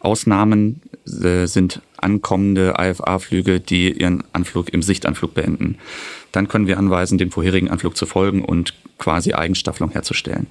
Ausnahmen 0.00 0.80
äh, 1.06 1.46
sind 1.46 1.80
ankommende 1.96 2.74
IFA-Flüge, 2.78 3.60
die 3.60 3.92
ihren 3.92 4.24
Anflug 4.32 4.72
im 4.72 4.82
Sichtanflug 4.82 5.34
beenden. 5.34 5.78
Dann 6.32 6.48
können 6.48 6.66
wir 6.66 6.78
anweisen, 6.78 7.18
dem 7.18 7.30
vorherigen 7.30 7.70
Anflug 7.70 7.96
zu 7.96 8.06
folgen 8.06 8.44
und 8.44 8.74
quasi 8.98 9.32
Eigenstaffelung 9.32 9.90
herzustellen. 9.90 10.46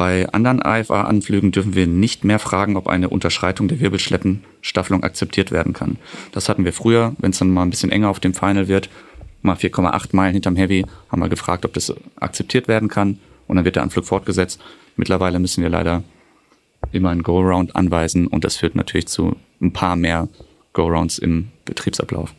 Bei 0.00 0.26
anderen 0.32 0.62
IFA-Anflügen 0.64 1.52
dürfen 1.52 1.74
wir 1.74 1.86
nicht 1.86 2.24
mehr 2.24 2.38
fragen, 2.38 2.78
ob 2.78 2.86
eine 2.86 3.10
Unterschreitung 3.10 3.68
der 3.68 3.80
Wirbelschleppenstaffelung 3.80 5.02
akzeptiert 5.02 5.50
werden 5.50 5.74
kann. 5.74 5.98
Das 6.32 6.48
hatten 6.48 6.64
wir 6.64 6.72
früher, 6.72 7.14
wenn 7.18 7.32
es 7.32 7.38
dann 7.38 7.50
mal 7.50 7.64
ein 7.64 7.68
bisschen 7.68 7.92
enger 7.92 8.08
auf 8.08 8.18
dem 8.18 8.32
Final 8.32 8.66
wird, 8.66 8.88
mal 9.42 9.56
4,8 9.56 10.16
Meilen 10.16 10.32
hinterm 10.32 10.56
Heavy, 10.56 10.86
haben 11.10 11.20
wir 11.20 11.28
gefragt, 11.28 11.66
ob 11.66 11.74
das 11.74 11.94
akzeptiert 12.18 12.66
werden 12.66 12.88
kann. 12.88 13.18
und 13.46 13.56
dann 13.56 13.66
wird 13.66 13.76
der 13.76 13.82
Anflug 13.82 14.06
fortgesetzt. 14.06 14.58
Mittlerweile 14.96 15.38
müssen 15.38 15.62
wir 15.62 15.68
leider 15.68 16.02
immer 16.92 17.10
einen 17.10 17.22
Go-Round 17.22 17.76
anweisen 17.76 18.26
und 18.26 18.44
das 18.44 18.56
führt 18.56 18.76
natürlich 18.76 19.06
zu 19.06 19.36
ein 19.60 19.74
paar 19.74 19.96
mehr 19.96 20.28
Go-Rounds 20.72 21.18
im 21.18 21.48
Betriebsablauf. 21.66 22.32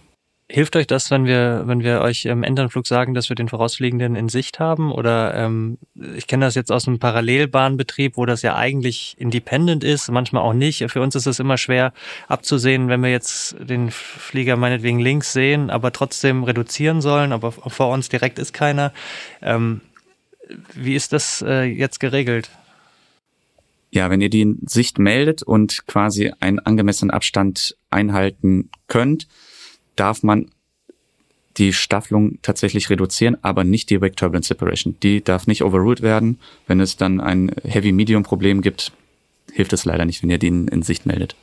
Hilft 0.54 0.76
euch 0.76 0.86
das, 0.86 1.10
wenn 1.12 1.24
wir, 1.24 1.64
wenn 1.66 1.82
wir 1.82 2.02
euch 2.02 2.26
im 2.26 2.44
Endanflug 2.44 2.86
sagen, 2.86 3.14
dass 3.14 3.30
wir 3.30 3.38
den 3.38 3.48
Vorausfliegenden 3.48 4.18
in 4.18 4.28
Sicht 4.28 4.60
haben? 4.60 4.92
Oder 4.92 5.34
ähm, 5.34 5.78
ich 6.18 6.28
kenne 6.28 6.44
das 6.44 6.56
jetzt 6.56 6.74
aus 6.74 6.90
einem 6.90 7.00
Parallelbahnbetrieb, 7.00 8.18
wo 8.18 8.26
das 8.26 8.42
ja 8.42 8.58
eigentlich 8.58 9.16
independent 9.18 9.86
ist, 9.86 10.12
manchmal 10.12 10.44
auch 10.44 10.52
nicht. 10.52 10.84
Für 10.92 11.02
uns 11.02 11.16
ist 11.16 11.26
es 11.26 11.40
immer 11.40 11.58
schwer 11.58 11.94
abzusehen, 12.28 12.90
wenn 12.90 13.02
wir 13.02 13.10
jetzt 13.10 13.56
den 13.62 13.92
Flieger 13.92 14.58
meinetwegen 14.58 15.00
links 15.00 15.32
sehen, 15.32 15.70
aber 15.70 15.94
trotzdem 15.94 16.44
reduzieren 16.44 17.00
sollen, 17.00 17.32
aber 17.32 17.54
vor 17.54 17.88
uns 17.88 18.10
direkt 18.10 18.38
ist 18.38 18.52
keiner. 18.52 18.92
Ähm, 19.42 19.80
wie 20.74 20.96
ist 20.96 21.14
das 21.14 21.42
äh, 21.48 21.64
jetzt 21.64 22.02
geregelt? 22.02 22.50
Ja, 23.90 24.10
wenn 24.10 24.20
ihr 24.20 24.30
die 24.30 24.58
Sicht 24.66 25.00
meldet 25.00 25.44
und 25.44 25.88
quasi 25.88 26.34
einen 26.42 26.60
angemessenen 26.60 27.12
Abstand 27.12 27.78
einhalten 27.90 28.70
könnt, 28.88 29.30
darf 30.02 30.24
man 30.24 30.48
die 31.58 31.74
Staffelung 31.74 32.40
tatsächlich 32.42 32.90
reduzieren, 32.90 33.38
aber 33.44 33.64
nicht 33.64 33.92
die 33.92 34.02
Wake 34.02 34.16
Turbulence 34.16 34.48
Separation. 34.48 34.96
Die 35.04 35.24
darf 35.24 35.46
nicht 35.46 35.64
overruled 35.64 36.02
werden. 36.02 36.40
Wenn 36.66 36.80
es 36.80 36.98
dann 36.98 37.22
ein 37.22 37.52
Heavy-Medium-Problem 37.64 38.62
gibt, 38.62 38.94
hilft 39.52 39.74
es 39.74 39.86
leider 39.86 40.06
nicht, 40.06 40.24
wenn 40.24 40.32
ihr 40.32 40.40
die 40.40 40.48
in, 40.48 40.68
in 40.70 40.82
Sicht 40.82 41.06
meldet. 41.06 41.36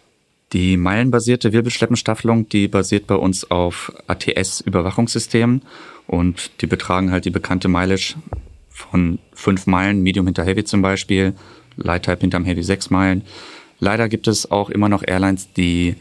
Die 0.52 0.76
meilenbasierte 0.76 1.52
Wirbelschleppenstaffelung, 1.52 2.48
die 2.48 2.66
basiert 2.66 3.06
bei 3.06 3.14
uns 3.14 3.48
auf 3.48 3.92
ATS-Überwachungssystemen 4.08 5.62
und 6.08 6.50
die 6.62 6.66
betragen 6.66 7.12
halt 7.12 7.26
die 7.26 7.30
bekannte 7.30 7.68
Mileage 7.68 8.16
von 8.70 9.20
fünf 9.34 9.66
Meilen, 9.66 10.02
Medium 10.02 10.26
hinter 10.26 10.44
Heavy 10.44 10.64
zum 10.64 10.82
Beispiel, 10.82 11.34
Light 11.76 12.06
Type 12.06 12.22
hinterm 12.22 12.44
Heavy 12.44 12.64
sechs 12.64 12.90
Meilen. 12.90 13.22
Leider 13.78 14.08
gibt 14.08 14.26
es 14.26 14.50
auch 14.50 14.70
immer 14.70 14.88
noch 14.88 15.04
Airlines, 15.06 15.52
die 15.52 15.94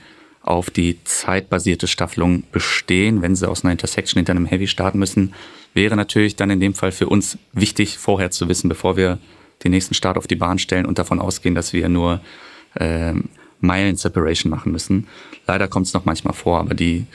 auf 0.48 0.70
die 0.70 1.04
zeitbasierte 1.04 1.88
Staffelung 1.88 2.44
bestehen, 2.52 3.22
wenn 3.22 3.36
sie 3.36 3.50
aus 3.50 3.64
einer 3.64 3.74
Intersection 3.74 4.20
hinter 4.20 4.32
einem 4.32 4.46
Heavy 4.46 4.68
starten 4.68 5.00
müssen, 5.00 5.34
wäre 5.74 5.96
natürlich 5.96 6.36
dann 6.36 6.50
in 6.50 6.60
dem 6.60 6.74
Fall 6.74 6.92
für 6.92 7.08
uns 7.08 7.38
wichtig, 7.54 7.98
vorher 7.98 8.32
zu 8.32 8.48
wissen, 8.48 8.70
bevor 8.70 8.98
wir 8.98 9.20
den 9.64 9.72
nächsten 9.72 9.94
Start 9.94 10.18
auf 10.18 10.28
die 10.28 10.36
Bahn 10.36 10.60
stellen 10.60 10.86
und 10.86 11.00
davon 11.00 11.20
ausgehen, 11.20 11.56
dass 11.56 11.74
wir 11.74 11.90
nur 11.90 12.22
äh, 12.76 13.14
Meilen-Separation 13.60 14.50
machen 14.50 14.72
müssen. 14.72 15.08
Leider 15.48 15.68
kommt 15.68 15.88
es 15.88 15.94
noch 15.94 16.06
manchmal 16.06 16.34
vor, 16.34 16.60
aber 16.60 16.74
die, 16.74 17.06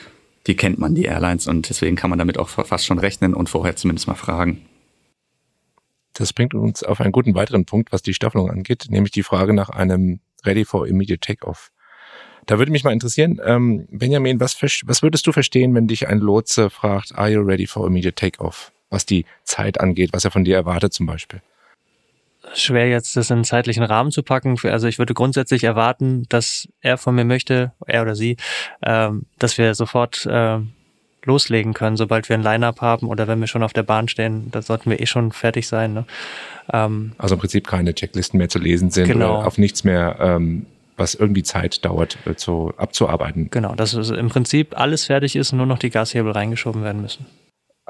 die 0.47 0.57
kennt 0.57 0.79
man, 0.79 0.95
die 0.95 1.05
Airlines, 1.05 1.47
und 1.47 1.68
deswegen 1.68 1.97
kann 1.97 2.11
man 2.11 2.18
damit 2.18 2.38
auch 2.38 2.49
fast 2.49 2.85
schon 2.85 2.99
rechnen 2.99 3.35
und 3.35 3.49
vorher 3.49 3.77
zumindest 3.77 4.09
mal 4.09 4.14
fragen. 4.14 4.66
Das 6.14 6.33
bringt 6.33 6.53
uns 6.53 6.83
auf 6.83 7.01
einen 7.01 7.12
guten 7.12 7.35
weiteren 7.35 7.64
Punkt, 7.64 7.92
was 7.92 8.03
die 8.03 8.12
Staffelung 8.12 8.51
angeht, 8.51 8.87
nämlich 8.90 9.12
die 9.12 9.23
Frage 9.23 9.55
nach 9.55 9.71
einem 9.71 10.21
Ready 10.45 10.64
for 10.64 10.87
Immediate 10.87 11.21
Takeoff. 11.21 11.71
Da 12.46 12.59
würde 12.59 12.72
mich 12.72 12.85
mal 12.85 12.92
interessieren, 12.92 13.40
ähm, 13.44 13.87
Benjamin, 13.90 14.40
was, 14.40 14.61
was 14.62 15.02
würdest 15.02 15.26
du 15.26 15.33
verstehen, 15.33 15.74
wenn 15.74 15.87
dich 15.87 16.09
ein 16.09 16.18
Lotse 16.18 16.70
fragt, 16.70 17.16
are 17.16 17.31
you 17.31 17.40
ready 17.40 17.66
for 17.66 17.87
immediate 17.87 18.14
takeoff? 18.14 18.72
Was 18.90 19.07
die 19.07 19.24
Zeit 19.44 19.81
angeht, 19.81 20.11
was 20.12 20.24
er 20.24 20.31
von 20.31 20.44
dir 20.44 20.57
erwartet 20.57 20.92
zum 20.92 21.07
Beispiel? 21.07 21.40
Schwer 22.55 22.88
jetzt 22.88 23.16
das 23.16 23.31
in 23.31 23.37
einen 23.37 23.44
zeitlichen 23.44 23.85
Rahmen 23.85 24.11
zu 24.11 24.22
packen. 24.22 24.57
Also 24.64 24.88
ich 24.88 24.98
würde 24.98 25.14
grundsätzlich 25.14 25.62
erwarten, 25.64 26.26
dass 26.28 26.68
er 26.81 26.98
von 26.98 27.14
mir 27.14 27.24
möchte, 27.24 27.72
er 27.87 28.02
oder 28.02 28.16
sie, 28.16 28.37
ähm, 28.83 29.26
dass 29.38 29.57
wir 29.57 29.74
sofort 29.74 30.26
äh, 30.26 30.59
loslegen 31.24 31.72
können, 31.72 31.96
sobald 31.96 32.28
wir 32.28 32.35
ein 32.35 32.42
Line-Up 32.42 32.81
haben 32.81 33.07
oder 33.07 33.28
wenn 33.28 33.38
wir 33.38 33.46
schon 33.46 33.62
auf 33.62 33.72
der 33.72 33.85
Bahn 33.85 34.09
stehen, 34.09 34.50
da 34.50 34.61
sollten 34.61 34.90
wir 34.90 35.00
eh 35.00 35.07
schon 35.07 35.31
fertig 35.31 35.68
sein. 35.68 35.94
Ne? 35.94 36.05
Ähm, 36.72 37.12
also 37.18 37.37
im 37.37 37.40
Prinzip 37.40 37.66
keine 37.66 37.94
Checklisten 37.94 38.38
mehr 38.38 38.48
zu 38.48 38.59
lesen 38.59 38.90
sind 38.90 39.07
genau. 39.07 39.38
oder 39.38 39.46
auf 39.46 39.57
nichts 39.57 39.85
mehr 39.85 40.16
ähm, 40.20 40.66
was 41.03 41.15
irgendwie 41.15 41.43
Zeit 41.43 41.85
dauert, 41.85 42.17
äh, 42.27 42.37
zu, 42.37 42.73
abzuarbeiten. 42.77 43.49
Genau, 43.51 43.75
dass 43.75 43.93
im 43.95 44.29
Prinzip 44.29 44.79
alles 44.79 45.05
fertig 45.05 45.37
ist 45.37 45.53
und 45.53 45.59
nur 45.59 45.67
noch 45.67 45.79
die 45.79 45.91
Gashebel 45.91 46.33
reingeschoben 46.33 46.85
werden 46.85 47.03
müssen. 47.03 47.27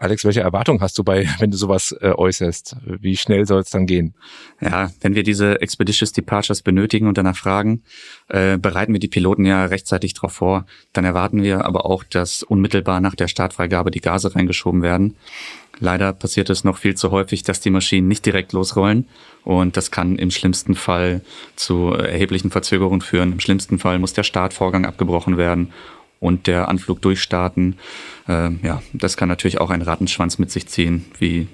Alex, 0.03 0.25
welche 0.25 0.41
Erwartung 0.41 0.81
hast 0.81 0.99
du 0.99 1.05
bei, 1.05 1.29
wenn 1.39 1.53
du 1.53 1.57
sowas 1.57 1.95
äh, 2.01 2.09
äußerst? 2.09 2.77
Wie 2.85 3.17
schnell 3.17 3.47
soll 3.47 3.61
es 3.61 3.71
dann 3.71 3.87
gehen? 3.87 4.15
Ja, 4.61 4.91
wenn 5.01 5.15
wir 5.15 5.23
diese 5.23 5.61
Expeditious 5.61 6.11
Departures 6.11 6.63
benötigen 6.63 7.07
und 7.07 7.17
danach 7.19 7.37
fragen, 7.37 7.85
äh, 8.29 8.59
bereiten 8.59 8.93
wir 8.93 8.99
die 8.99 9.07
Piloten 9.07 9.47
ja 9.47 9.65
rechtzeitig 9.65 10.15
darauf 10.15 10.33
vor. 10.33 10.67
Dann 10.93 11.05
erwarten 11.05 11.45
wir 11.45 11.65
aber 11.65 11.87
auch, 11.87 12.03
dass 12.03 12.43
unmittelbar 12.43 13.01
nach 13.01 13.15
der 13.15 13.29
Startfreigabe 13.29 13.93
die 13.93 14.01
Gase 14.01 14.35
reingeschoben 14.35 14.83
werden. 14.83 15.15
Leider 15.79 16.13
passiert 16.13 16.51
es 16.51 16.65
noch 16.65 16.79
viel 16.79 16.97
zu 16.97 17.13
häufig, 17.13 17.45
dass 17.45 17.61
die 17.61 17.71
Maschinen 17.71 18.09
nicht 18.09 18.27
direkt 18.27 18.53
losrollen 18.53 19.07
und 19.45 19.77
das 19.77 19.93
kann 19.93 20.17
im 20.17 20.33
schlimmsten 20.33 20.75
Fall 20.75 21.23
zu 21.55 21.93
erheblichen 21.93 22.51
Verzögerungen 22.51 23.01
führen. 23.03 23.33
Im 23.33 23.41
schlimmsten 23.41 23.79
Fall 23.79 24.01
muss 24.01 24.13
der 24.13 24.25
Startvorgang 24.25 24.85
abgebrochen 24.85 25.37
werden 25.37 25.73
und 26.23 26.47
der 26.47 26.69
Anflug 26.69 27.03
durchstarten. 27.03 27.77
Äh, 28.29 28.51
ja, 28.63 28.81
das 28.93 29.17
kann 29.17 29.29
natürlich 29.29 29.61
auch 29.61 29.71
einen 29.71 29.83
Rattenschwanz 29.83 30.39
mit 30.39 30.53
sich 30.53 30.69
ziehen, 30.69 31.05
wie 31.19 31.49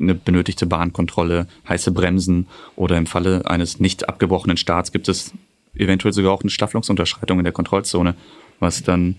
eine 0.00 0.14
benötigte 0.14 0.66
Bahnkontrolle, 0.66 1.46
heiße 1.68 1.92
Bremsen 1.92 2.48
oder 2.76 2.96
im 2.96 3.06
Falle 3.06 3.42
eines 3.44 3.78
nicht 3.78 4.08
abgebrochenen 4.08 4.56
Starts 4.56 4.90
gibt 4.90 5.08
es 5.08 5.32
eventuell 5.74 6.14
sogar 6.14 6.32
auch 6.32 6.40
eine 6.40 6.50
Staffelungsunterschreitung 6.50 7.38
in 7.38 7.44
der 7.44 7.52
Kontrollzone, 7.52 8.14
was 8.58 8.82
dann 8.82 9.16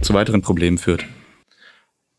zu 0.00 0.14
weiteren 0.14 0.40
Problemen 0.40 0.78
führt. 0.78 1.04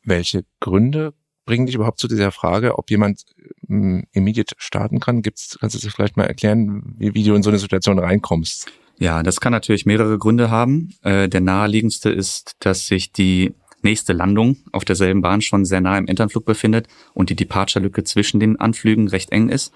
Welche 0.03 0.45
Gründe 0.59 1.13
bringen 1.45 1.65
dich 1.65 1.75
überhaupt 1.75 1.97
zu 1.97 2.07
dieser 2.07 2.31
Frage, 2.31 2.77
ob 2.77 2.91
jemand 2.91 3.23
ähm, 3.67 4.05
immediate 4.11 4.53
starten 4.59 4.99
kann? 4.99 5.23
Gibt's, 5.23 5.57
kannst 5.59 5.75
du 5.75 5.79
das 5.79 5.93
vielleicht 5.93 6.15
mal 6.15 6.25
erklären, 6.25 6.93
wie, 6.99 7.15
wie 7.15 7.23
du 7.23 7.33
in 7.33 7.41
so 7.41 7.49
eine 7.49 7.59
Situation 7.59 7.97
reinkommst? 7.97 8.71
Ja, 9.03 9.21
das 9.21 9.41
kann 9.41 9.51
natürlich 9.51 9.85
mehrere 9.85 10.17
Gründe 10.17 10.49
haben. 10.49 10.95
Äh, 11.01 11.27
der 11.27 11.41
naheliegendste 11.41 12.09
ist, 12.09 12.55
dass 12.59 12.87
sich 12.87 13.11
die 13.11 13.53
nächste 13.81 14.13
Landung 14.13 14.55
auf 14.71 14.85
derselben 14.85 15.21
Bahn 15.21 15.41
schon 15.41 15.65
sehr 15.65 15.81
nah 15.81 15.97
im 15.97 16.07
Enternflug 16.07 16.45
befindet 16.45 16.87
und 17.13 17.29
die 17.29 17.35
Departure-Lücke 17.35 18.05
zwischen 18.05 18.39
den 18.39 18.61
Anflügen 18.61 19.09
recht 19.09 19.33
eng 19.33 19.49
ist. 19.49 19.73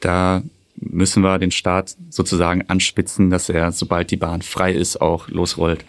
Da 0.00 0.42
müssen 0.74 1.22
wir 1.22 1.38
den 1.38 1.52
Start 1.52 1.94
sozusagen 2.10 2.62
anspitzen, 2.68 3.30
dass 3.30 3.48
er, 3.48 3.70
sobald 3.70 4.10
die 4.10 4.16
Bahn 4.16 4.42
frei 4.42 4.72
ist, 4.72 5.00
auch 5.00 5.28
losrollt. 5.28 5.84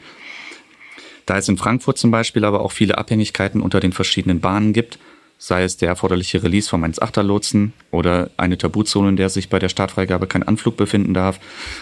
Da 1.26 1.40
es 1.40 1.50
in 1.50 1.58
Frankfurt 1.58 1.98
zum 1.98 2.12
Beispiel 2.12 2.46
aber 2.46 2.60
auch 2.60 2.72
viele 2.72 3.00
Abhängigkeiten 3.00 3.62
unter 3.62 3.80
den 3.80 3.94
verschiedenen 3.94 4.42
Bahnen 4.42 4.74
gibt, 4.74 5.00
sei 5.46 5.64
es 5.64 5.78
der 5.78 5.90
erforderliche 5.90 6.42
Release 6.42 6.68
vom 6.68 6.84
1.8er 6.84 7.22
Lotsen 7.22 7.74
oder 7.92 8.32
eine 8.36 8.58
Tabuzone, 8.58 9.10
in 9.10 9.16
der 9.16 9.30
sich 9.30 9.48
bei 9.48 9.60
der 9.60 9.70
Startfreigabe 9.70 10.26
kein 10.26 10.42
Anflug 10.42 10.76
befinden 10.76 11.14
darf, 11.14 11.40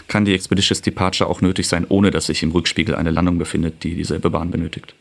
kann 0.10 0.26
die 0.26 0.34
Expeditious 0.34 0.82
Departure 0.82 1.30
auch 1.30 1.40
nötig 1.40 1.70
sein, 1.70 1.86
ohne 1.88 2.12
dass 2.12 2.26
sich 2.26 2.44
im 2.44 2.52
Rückspiegel 2.52 2.94
eine 2.94 3.12
Landung 3.12 3.38
befindet, 3.38 3.84
die 3.84 3.96
dieselbe 3.96 4.30
Bahn 4.30 4.52
benötigt. 4.52 4.96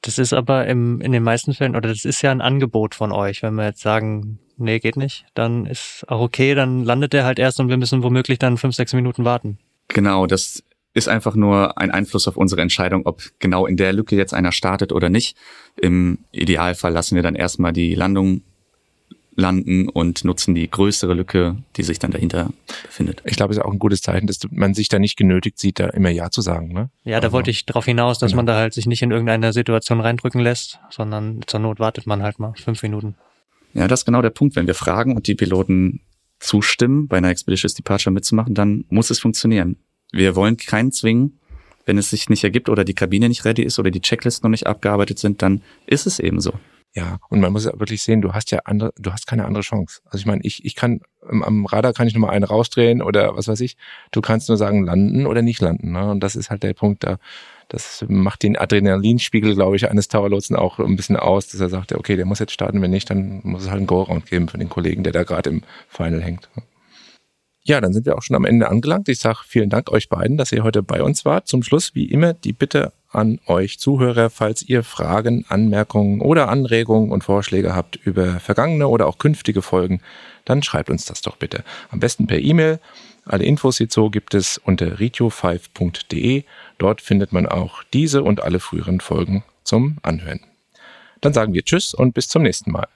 Das 0.00 0.18
ist 0.18 0.32
aber 0.32 0.66
im, 0.66 1.02
in 1.02 1.12
den 1.12 1.22
meisten 1.22 1.52
Fällen, 1.52 1.76
oder 1.76 1.90
das 1.90 2.06
ist 2.06 2.22
ja 2.22 2.30
ein 2.30 2.40
Angebot 2.40 2.94
von 2.94 3.12
euch, 3.12 3.42
wenn 3.42 3.54
wir 3.54 3.66
jetzt 3.66 3.82
sagen, 3.82 4.38
nee, 4.56 4.78
geht 4.78 4.96
nicht, 4.96 5.26
dann 5.34 5.66
ist 5.66 6.04
auch 6.08 6.20
okay, 6.20 6.54
dann 6.54 6.84
landet 6.84 7.12
der 7.12 7.24
halt 7.24 7.38
erst 7.38 7.60
und 7.60 7.68
wir 7.68 7.76
müssen 7.76 8.02
womöglich 8.02 8.38
dann 8.38 8.56
fünf, 8.56 8.74
sechs 8.74 8.94
Minuten 8.94 9.26
warten. 9.26 9.58
Genau, 9.88 10.26
das 10.26 10.62
ist 10.96 11.08
einfach 11.08 11.34
nur 11.34 11.76
ein 11.78 11.90
Einfluss 11.90 12.26
auf 12.26 12.38
unsere 12.38 12.62
Entscheidung, 12.62 13.04
ob 13.04 13.22
genau 13.38 13.66
in 13.66 13.76
der 13.76 13.92
Lücke 13.92 14.16
jetzt 14.16 14.32
einer 14.32 14.50
startet 14.50 14.92
oder 14.92 15.10
nicht. 15.10 15.36
Im 15.76 16.18
Idealfall 16.32 16.92
lassen 16.92 17.16
wir 17.16 17.22
dann 17.22 17.34
erstmal 17.34 17.74
die 17.74 17.94
Landung 17.94 18.40
landen 19.34 19.90
und 19.90 20.24
nutzen 20.24 20.54
die 20.54 20.70
größere 20.70 21.12
Lücke, 21.12 21.58
die 21.76 21.82
sich 21.82 21.98
dann 21.98 22.12
dahinter 22.12 22.48
befindet. 22.84 23.20
Ich 23.26 23.36
glaube, 23.36 23.52
es 23.52 23.58
ist 23.58 23.64
auch 23.64 23.72
ein 23.72 23.78
gutes 23.78 24.00
Zeichen, 24.00 24.26
dass 24.26 24.38
man 24.50 24.72
sich 24.72 24.88
da 24.88 24.98
nicht 24.98 25.16
genötigt 25.16 25.58
sieht, 25.58 25.78
da 25.78 25.88
immer 25.88 26.08
Ja 26.08 26.30
zu 26.30 26.40
sagen. 26.40 26.72
Ne? 26.72 26.88
Ja, 27.04 27.20
da 27.20 27.26
also, 27.26 27.34
wollte 27.34 27.50
ich 27.50 27.66
darauf 27.66 27.84
hinaus, 27.84 28.18
dass 28.18 28.30
genau. 28.30 28.38
man 28.38 28.46
da 28.46 28.56
halt 28.56 28.72
sich 28.72 28.86
nicht 28.86 29.02
in 29.02 29.10
irgendeine 29.10 29.52
Situation 29.52 30.00
reindrücken 30.00 30.40
lässt, 30.40 30.80
sondern 30.88 31.40
zur 31.46 31.60
Not 31.60 31.78
wartet 31.78 32.06
man 32.06 32.22
halt 32.22 32.38
mal 32.38 32.54
fünf 32.56 32.82
Minuten. 32.82 33.16
Ja, 33.74 33.86
das 33.86 34.00
ist 34.00 34.04
genau 34.06 34.22
der 34.22 34.30
Punkt. 34.30 34.56
Wenn 34.56 34.66
wir 34.66 34.74
fragen 34.74 35.14
und 35.14 35.26
die 35.26 35.34
Piloten 35.34 36.00
zustimmen, 36.38 37.06
bei 37.06 37.18
einer 37.18 37.28
Expeditious 37.28 37.74
Departure 37.74 38.14
mitzumachen, 38.14 38.54
dann 38.54 38.86
muss 38.88 39.10
es 39.10 39.18
funktionieren. 39.18 39.76
Wir 40.16 40.36
wollen 40.36 40.56
keinen 40.56 40.92
zwingen. 40.92 41.38
Wenn 41.84 41.98
es 41.98 42.10
sich 42.10 42.28
nicht 42.28 42.42
ergibt 42.42 42.68
oder 42.68 42.84
die 42.84 42.94
Kabine 42.94 43.28
nicht 43.28 43.44
ready 43.44 43.62
ist 43.62 43.78
oder 43.78 43.92
die 43.92 44.00
Checklisten 44.00 44.44
noch 44.44 44.50
nicht 44.50 44.66
abgearbeitet 44.66 45.20
sind, 45.20 45.40
dann 45.40 45.62
ist 45.86 46.06
es 46.06 46.18
eben 46.18 46.40
so. 46.40 46.52
Ja, 46.96 47.18
und 47.28 47.40
man 47.40 47.52
muss 47.52 47.66
ja 47.66 47.78
wirklich 47.78 48.02
sehen, 48.02 48.22
du 48.22 48.32
hast 48.32 48.50
ja 48.50 48.60
andere, 48.64 48.92
du 48.96 49.12
hast 49.12 49.26
keine 49.26 49.44
andere 49.44 49.62
Chance. 49.62 50.00
Also 50.06 50.18
ich 50.18 50.26
meine, 50.26 50.40
ich, 50.42 50.64
ich 50.64 50.74
kann, 50.74 51.00
am 51.20 51.66
Radar 51.66 51.92
kann 51.92 52.08
ich 52.08 52.14
nochmal 52.14 52.30
einen 52.30 52.44
rausdrehen 52.44 53.02
oder 53.02 53.36
was 53.36 53.48
weiß 53.48 53.60
ich. 53.60 53.76
Du 54.12 54.22
kannst 54.22 54.48
nur 54.48 54.56
sagen, 54.56 54.84
landen 54.84 55.26
oder 55.26 55.42
nicht 55.42 55.60
landen. 55.60 55.92
Ne? 55.92 56.10
Und 56.10 56.20
das 56.20 56.36
ist 56.36 56.48
halt 56.48 56.62
der 56.62 56.72
Punkt 56.72 57.04
da. 57.04 57.18
Das 57.68 58.04
macht 58.08 58.42
den 58.42 58.56
Adrenalinspiegel, 58.56 59.54
glaube 59.54 59.76
ich, 59.76 59.90
eines 59.90 60.08
Towerlotsen 60.08 60.56
auch 60.56 60.78
ein 60.78 60.96
bisschen 60.96 61.16
aus, 61.16 61.48
dass 61.48 61.60
er 61.60 61.68
sagt, 61.68 61.92
okay, 61.92 62.16
der 62.16 62.24
muss 62.24 62.38
jetzt 62.38 62.52
starten, 62.52 62.80
wenn 62.80 62.92
nicht, 62.92 63.10
dann 63.10 63.40
muss 63.44 63.64
es 63.64 63.68
halt 63.68 63.78
einen 63.78 63.86
Go-Round 63.86 64.24
geben 64.24 64.48
für 64.48 64.56
den 64.56 64.70
Kollegen, 64.70 65.02
der 65.02 65.12
da 65.12 65.24
gerade 65.24 65.50
im 65.50 65.62
Final 65.88 66.22
hängt. 66.22 66.48
Ja, 67.66 67.80
dann 67.80 67.92
sind 67.92 68.06
wir 68.06 68.16
auch 68.16 68.22
schon 68.22 68.36
am 68.36 68.44
Ende 68.44 68.68
angelangt. 68.68 69.08
Ich 69.08 69.18
sage 69.18 69.40
vielen 69.44 69.70
Dank 69.70 69.90
euch 69.90 70.08
beiden, 70.08 70.36
dass 70.36 70.52
ihr 70.52 70.62
heute 70.62 70.84
bei 70.84 71.02
uns 71.02 71.24
wart. 71.24 71.48
Zum 71.48 71.64
Schluss, 71.64 71.96
wie 71.96 72.04
immer, 72.04 72.32
die 72.32 72.52
Bitte 72.52 72.92
an 73.10 73.40
euch 73.46 73.80
Zuhörer, 73.80 74.30
falls 74.30 74.62
ihr 74.62 74.84
Fragen, 74.84 75.44
Anmerkungen 75.48 76.20
oder 76.20 76.48
Anregungen 76.48 77.10
und 77.10 77.24
Vorschläge 77.24 77.74
habt 77.74 77.96
über 77.96 78.38
vergangene 78.38 78.86
oder 78.86 79.08
auch 79.08 79.18
künftige 79.18 79.62
Folgen, 79.62 80.00
dann 80.44 80.62
schreibt 80.62 80.90
uns 80.90 81.06
das 81.06 81.22
doch 81.22 81.36
bitte. 81.38 81.64
Am 81.90 81.98
besten 81.98 82.28
per 82.28 82.38
E-Mail. 82.38 82.78
Alle 83.24 83.44
Infos 83.44 83.78
hierzu 83.78 84.10
gibt 84.10 84.34
es 84.34 84.58
unter 84.58 84.86
ritio5.de. 84.98 86.44
Dort 86.78 87.00
findet 87.00 87.32
man 87.32 87.46
auch 87.46 87.82
diese 87.92 88.22
und 88.22 88.44
alle 88.44 88.60
früheren 88.60 89.00
Folgen 89.00 89.42
zum 89.64 89.96
Anhören. 90.02 90.38
Dann 91.20 91.32
sagen 91.32 91.52
wir 91.52 91.64
Tschüss 91.64 91.94
und 91.94 92.14
bis 92.14 92.28
zum 92.28 92.42
nächsten 92.42 92.70
Mal. 92.70 92.86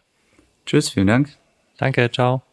Tschüss, 0.64 0.90
vielen 0.90 1.08
Dank. 1.08 1.30
Danke, 1.78 2.08
ciao. 2.12 2.49